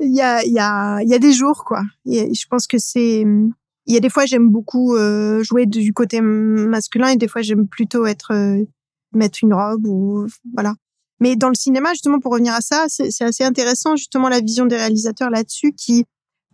il 0.00 0.14
y 0.14 0.22
a 0.22 0.42
y 0.46 0.58
a 0.58 1.02
y 1.02 1.14
a 1.14 1.18
des 1.18 1.32
jours 1.32 1.64
quoi. 1.64 1.82
je 2.06 2.46
pense 2.48 2.66
que 2.66 2.78
c'est 2.78 3.26
il 3.86 3.94
y 3.94 3.96
a 3.96 4.00
des 4.00 4.08
fois 4.08 4.24
j'aime 4.24 4.48
beaucoup 4.48 4.96
euh, 4.96 5.42
jouer 5.42 5.66
du 5.66 5.92
côté 5.92 6.20
masculin 6.22 7.08
et 7.08 7.16
des 7.16 7.28
fois 7.28 7.42
j'aime 7.42 7.68
plutôt 7.68 8.06
être 8.06 8.32
euh, 8.32 8.64
mettre 9.12 9.40
une 9.42 9.52
robe 9.52 9.86
ou 9.86 10.26
voilà. 10.54 10.74
Mais 11.20 11.36
dans 11.36 11.48
le 11.48 11.54
cinéma, 11.54 11.90
justement, 11.92 12.18
pour 12.18 12.32
revenir 12.32 12.54
à 12.54 12.60
ça, 12.60 12.86
c'est 12.88 13.24
assez 13.24 13.44
intéressant 13.44 13.96
justement 13.96 14.28
la 14.28 14.40
vision 14.40 14.66
des 14.66 14.76
réalisateurs 14.76 15.30
là-dessus 15.30 15.72
qui 15.72 16.04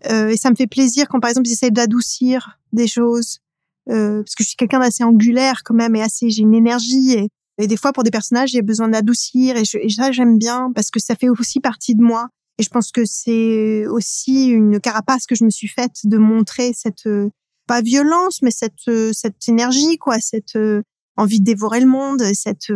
et 0.05 0.37
ça 0.37 0.51
me 0.51 0.55
fait 0.55 0.67
plaisir 0.67 1.09
quand 1.09 1.21
par 1.21 1.31
exemple 1.31 1.49
ils 1.49 1.53
essayent 1.53 1.73
d'adoucir 1.73 2.61
des 2.73 2.87
choses 2.87 3.41
euh, 3.89 4.23
parce 4.23 4.35
que 4.35 4.43
je 4.43 4.49
suis 4.49 4.57
quelqu'un 4.57 4.81
d'assez 4.81 5.05
angulaire 5.05 5.63
quand 5.65 5.75
même 5.75 5.95
et 5.95 6.03
assez 6.03 6.29
j'ai 6.31 6.43
une 6.43 6.55
énergie 6.55 7.13
et, 7.13 7.29
et, 7.59 7.67
des 7.69 7.77
fois 7.77 7.93
pour 7.93 8.03
des 8.03 8.11
personnages 8.11 8.51
j'ai 8.51 8.63
besoin 8.63 8.89
d'adoucir 8.89 9.57
et, 9.57 9.63
et, 9.81 9.89
ça 9.91 10.11
j'aime 10.11 10.39
bien 10.39 10.73
parce 10.75 10.91
que 10.91 10.99
ça 10.99 11.15
fait 11.15 11.29
aussi 11.29 11.61
partie 11.61 11.95
de 11.95 12.03
moi 12.03 12.29
et 12.59 12.65
je 12.65 12.69
pense 12.69 12.91
que 12.91 13.05
c'est 13.05 13.87
aussi 13.87 14.49
une 14.49 14.81
carapace 14.81 15.27
que 15.27 15.37
je 15.37 15.45
me 15.45 15.51
suis 15.51 15.69
faite 15.69 16.01
de 16.05 16.19
montrer 16.19 16.73
cette 16.75 17.07
euh, 17.07 17.31
pas 17.69 17.81
violence 17.81 18.43
mais 18.43 18.51
cette 18.51 18.89
euh, 18.89 19.13
cette 19.13 19.49
énergie 19.49 19.99
quoi 19.99 20.19
cette 20.19 20.59
envie 21.17 21.39
de 21.39 21.45
dévorer 21.45 21.81
le 21.81 21.87
monde 21.87 22.23
cette 22.35 22.73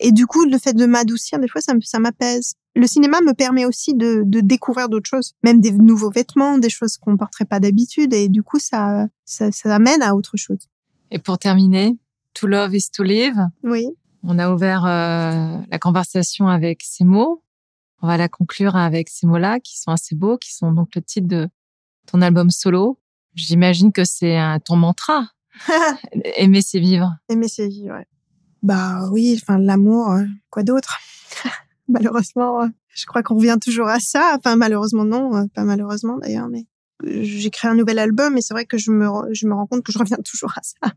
et 0.00 0.12
du 0.12 0.26
coup 0.26 0.44
le 0.44 0.58
fait 0.58 0.72
de 0.72 0.86
m'adoucir 0.86 1.38
des 1.38 1.48
fois 1.48 1.60
ça 1.60 1.74
ça 1.82 1.98
m'apaise 1.98 2.54
le 2.74 2.86
cinéma 2.86 3.20
me 3.20 3.34
permet 3.34 3.64
aussi 3.64 3.94
de, 3.94 4.22
de 4.24 4.40
découvrir 4.40 4.88
d'autres 4.88 5.08
choses, 5.08 5.34
même 5.42 5.60
des 5.60 5.72
nouveaux 5.72 6.10
vêtements, 6.10 6.58
des 6.58 6.70
choses 6.70 6.96
qu'on 6.96 7.12
ne 7.12 7.16
porterait 7.16 7.44
pas 7.44 7.60
d'habitude, 7.60 8.14
et 8.14 8.28
du 8.28 8.42
coup, 8.42 8.58
ça, 8.58 9.06
ça, 9.24 9.50
ça 9.50 9.74
amène 9.74 10.02
à 10.02 10.14
autre 10.14 10.36
chose. 10.36 10.68
Et 11.10 11.18
pour 11.18 11.38
terminer, 11.38 11.98
To 12.34 12.46
Love 12.46 12.74
is 12.74 12.90
to 12.92 13.02
Live. 13.02 13.36
Oui. 13.64 13.88
On 14.22 14.38
a 14.38 14.52
ouvert 14.52 14.84
euh, 14.84 15.58
la 15.68 15.78
conversation 15.78 16.46
avec 16.46 16.82
ces 16.84 17.04
mots. 17.04 17.42
On 18.02 18.06
va 18.06 18.16
la 18.16 18.28
conclure 18.28 18.76
avec 18.76 19.08
ces 19.08 19.26
mots-là, 19.26 19.58
qui 19.60 19.78
sont 19.78 19.90
assez 19.90 20.14
beaux, 20.14 20.38
qui 20.38 20.54
sont 20.54 20.72
donc 20.72 20.94
le 20.94 21.02
titre 21.02 21.26
de 21.26 21.48
ton 22.06 22.22
album 22.22 22.50
solo. 22.50 22.98
J'imagine 23.34 23.92
que 23.92 24.04
c'est 24.04 24.38
ton 24.64 24.76
mantra. 24.76 25.28
Aimer, 26.36 26.62
c'est 26.62 26.80
vivre. 26.80 27.16
Aimer, 27.28 27.48
c'est 27.48 27.68
vivre, 27.68 27.94
ouais. 27.94 28.06
Bah 28.62 29.08
oui, 29.10 29.38
enfin 29.40 29.58
l'amour, 29.58 30.10
euh, 30.10 30.24
quoi 30.50 30.62
d'autre? 30.62 30.98
Malheureusement, 31.88 32.62
euh, 32.62 32.68
je 32.94 33.06
crois 33.06 33.22
qu'on 33.22 33.36
revient 33.36 33.58
toujours 33.60 33.88
à 33.88 34.00
ça. 34.00 34.36
Enfin, 34.36 34.56
malheureusement, 34.56 35.04
non, 35.04 35.36
euh, 35.36 35.44
pas 35.54 35.64
malheureusement 35.64 36.18
d'ailleurs, 36.18 36.48
mais 36.48 36.66
j'ai 37.04 37.50
créé 37.50 37.70
un 37.70 37.74
nouvel 37.74 37.98
album 37.98 38.36
et 38.36 38.42
c'est 38.42 38.54
vrai 38.54 38.66
que 38.66 38.78
je 38.78 38.90
me, 38.90 39.06
je 39.32 39.46
me 39.46 39.54
rends 39.54 39.66
compte 39.66 39.82
que 39.82 39.92
je 39.92 39.98
reviens 39.98 40.18
toujours 40.24 40.52
à 40.56 40.60
ça. 40.62 40.92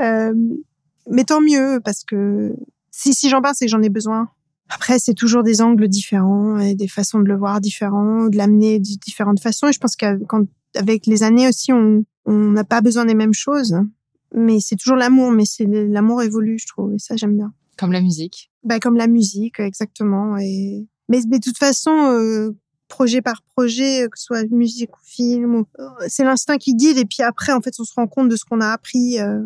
Euh, 0.00 0.34
mais 1.10 1.24
tant 1.24 1.40
mieux, 1.40 1.80
parce 1.84 2.04
que 2.04 2.54
si, 2.90 3.14
si 3.14 3.28
j'en 3.28 3.42
parle, 3.42 3.54
c'est 3.56 3.66
que 3.66 3.70
j'en 3.70 3.82
ai 3.82 3.90
besoin. 3.90 4.30
Après, 4.70 4.98
c'est 4.98 5.14
toujours 5.14 5.42
des 5.42 5.60
angles 5.60 5.88
différents 5.88 6.58
et 6.58 6.74
des 6.74 6.88
façons 6.88 7.18
de 7.18 7.26
le 7.26 7.36
voir 7.36 7.60
différents, 7.60 8.28
de 8.28 8.36
l'amener 8.36 8.78
de 8.78 8.84
différentes 9.04 9.40
façons. 9.40 9.68
Et 9.68 9.72
je 9.72 9.78
pense 9.78 9.94
qu'avec 9.94 11.06
les 11.06 11.22
années 11.22 11.46
aussi, 11.46 11.72
on 11.72 12.04
n'a 12.26 12.64
pas 12.64 12.80
besoin 12.80 13.04
des 13.04 13.14
mêmes 13.14 13.34
choses. 13.34 13.76
Mais 14.34 14.58
c'est 14.60 14.76
toujours 14.76 14.96
l'amour, 14.96 15.30
mais 15.30 15.44
c'est 15.44 15.64
l'amour 15.64 16.22
évolue, 16.22 16.58
je 16.58 16.66
trouve. 16.66 16.94
Et 16.94 16.98
ça, 16.98 17.16
j'aime 17.16 17.36
bien. 17.36 17.52
Comme 17.78 17.92
la 17.92 18.00
musique. 18.00 18.50
Bah, 18.62 18.80
comme 18.80 18.96
la 18.96 19.06
musique, 19.06 19.60
exactement. 19.60 20.36
Et... 20.38 20.86
Mais, 21.08 21.20
mais 21.28 21.38
de 21.38 21.44
toute 21.44 21.58
façon, 21.58 22.10
euh, 22.10 22.56
projet 22.88 23.22
par 23.22 23.42
projet, 23.54 24.08
que 24.10 24.18
ce 24.18 24.24
soit 24.24 24.50
musique 24.50 24.96
ou 24.96 25.00
film, 25.04 25.64
euh, 25.78 25.84
c'est 26.08 26.24
l'instinct 26.24 26.58
qui 26.58 26.74
guide. 26.74 26.98
Et 26.98 27.04
puis 27.04 27.22
après, 27.22 27.52
en 27.52 27.60
fait, 27.60 27.74
on 27.78 27.84
se 27.84 27.94
rend 27.94 28.06
compte 28.06 28.28
de 28.28 28.36
ce 28.36 28.44
qu'on 28.44 28.60
a 28.60 28.68
appris. 28.68 29.20
Euh, 29.20 29.42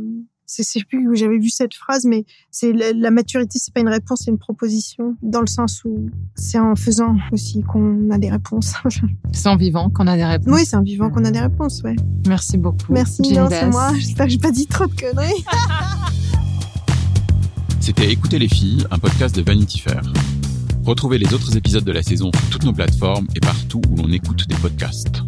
c'est, 0.49 0.63
c'est 0.63 0.83
plus 0.83 1.07
où 1.07 1.15
j'avais 1.15 1.39
vu 1.39 1.51
cette 1.51 1.75
phrase, 1.75 2.07
mais 2.07 2.25
c'est 2.51 2.73
la, 2.73 2.93
la 2.95 3.11
maturité, 3.11 3.59
c'est 3.61 3.73
pas 3.73 3.81
une 3.81 3.89
réponse, 3.89 4.23
c'est 4.25 4.31
une 4.31 4.39
proposition, 4.39 5.15
dans 5.23 5.43
le 5.43 5.47
sens 5.47 5.83
où 5.85 6.09
c'est 6.35 6.59
en 6.59 6.75
faisant 6.75 7.17
aussi 7.33 7.63
qu'on 7.63 8.11
a 8.11 8.19
des 8.19 8.31
réponses. 8.31 8.73
C'est 9.33 9.49
en 9.49 9.57
vivant 9.57 9.91
qu'on 9.91 10.07
a 10.07 10.17
des 10.17 10.25
réponses. 10.25 10.55
oui, 10.55 10.65
c'est 10.65 10.77
en 10.77 10.83
vivant 10.83 11.11
qu'on 11.11 11.25
a 11.25 11.31
des 11.31 11.41
réponses, 11.41 11.83
ouais. 11.83 11.95
Merci 12.27 12.57
beaucoup. 12.57 12.93
Merci, 12.93 13.23
c'est 13.25 13.71
moi. 13.71 13.93
J'espère 13.95 14.27
que 14.27 14.33
j'ai 14.33 14.39
pas 14.39 14.51
dit 14.51 14.67
trop 14.67 14.87
de 14.87 14.95
conneries. 14.95 15.45
C'était 17.81 18.11
Écoutez 18.11 18.39
les 18.39 18.49
filles, 18.49 18.85
un 18.91 18.99
podcast 18.99 19.35
de 19.37 19.43
Vanity 19.43 19.81
Fair. 19.81 20.01
Retrouvez 20.85 21.19
les 21.19 21.33
autres 21.35 21.57
épisodes 21.57 21.85
de 21.85 21.93
la 21.93 22.03
saison 22.03 22.31
sur 22.35 22.49
toutes 22.49 22.65
nos 22.65 22.73
plateformes 22.73 23.27
et 23.37 23.41
partout 23.41 23.83
où 23.91 23.97
l'on 23.97 24.11
écoute 24.11 24.49
des 24.49 24.57
podcasts. 24.57 25.28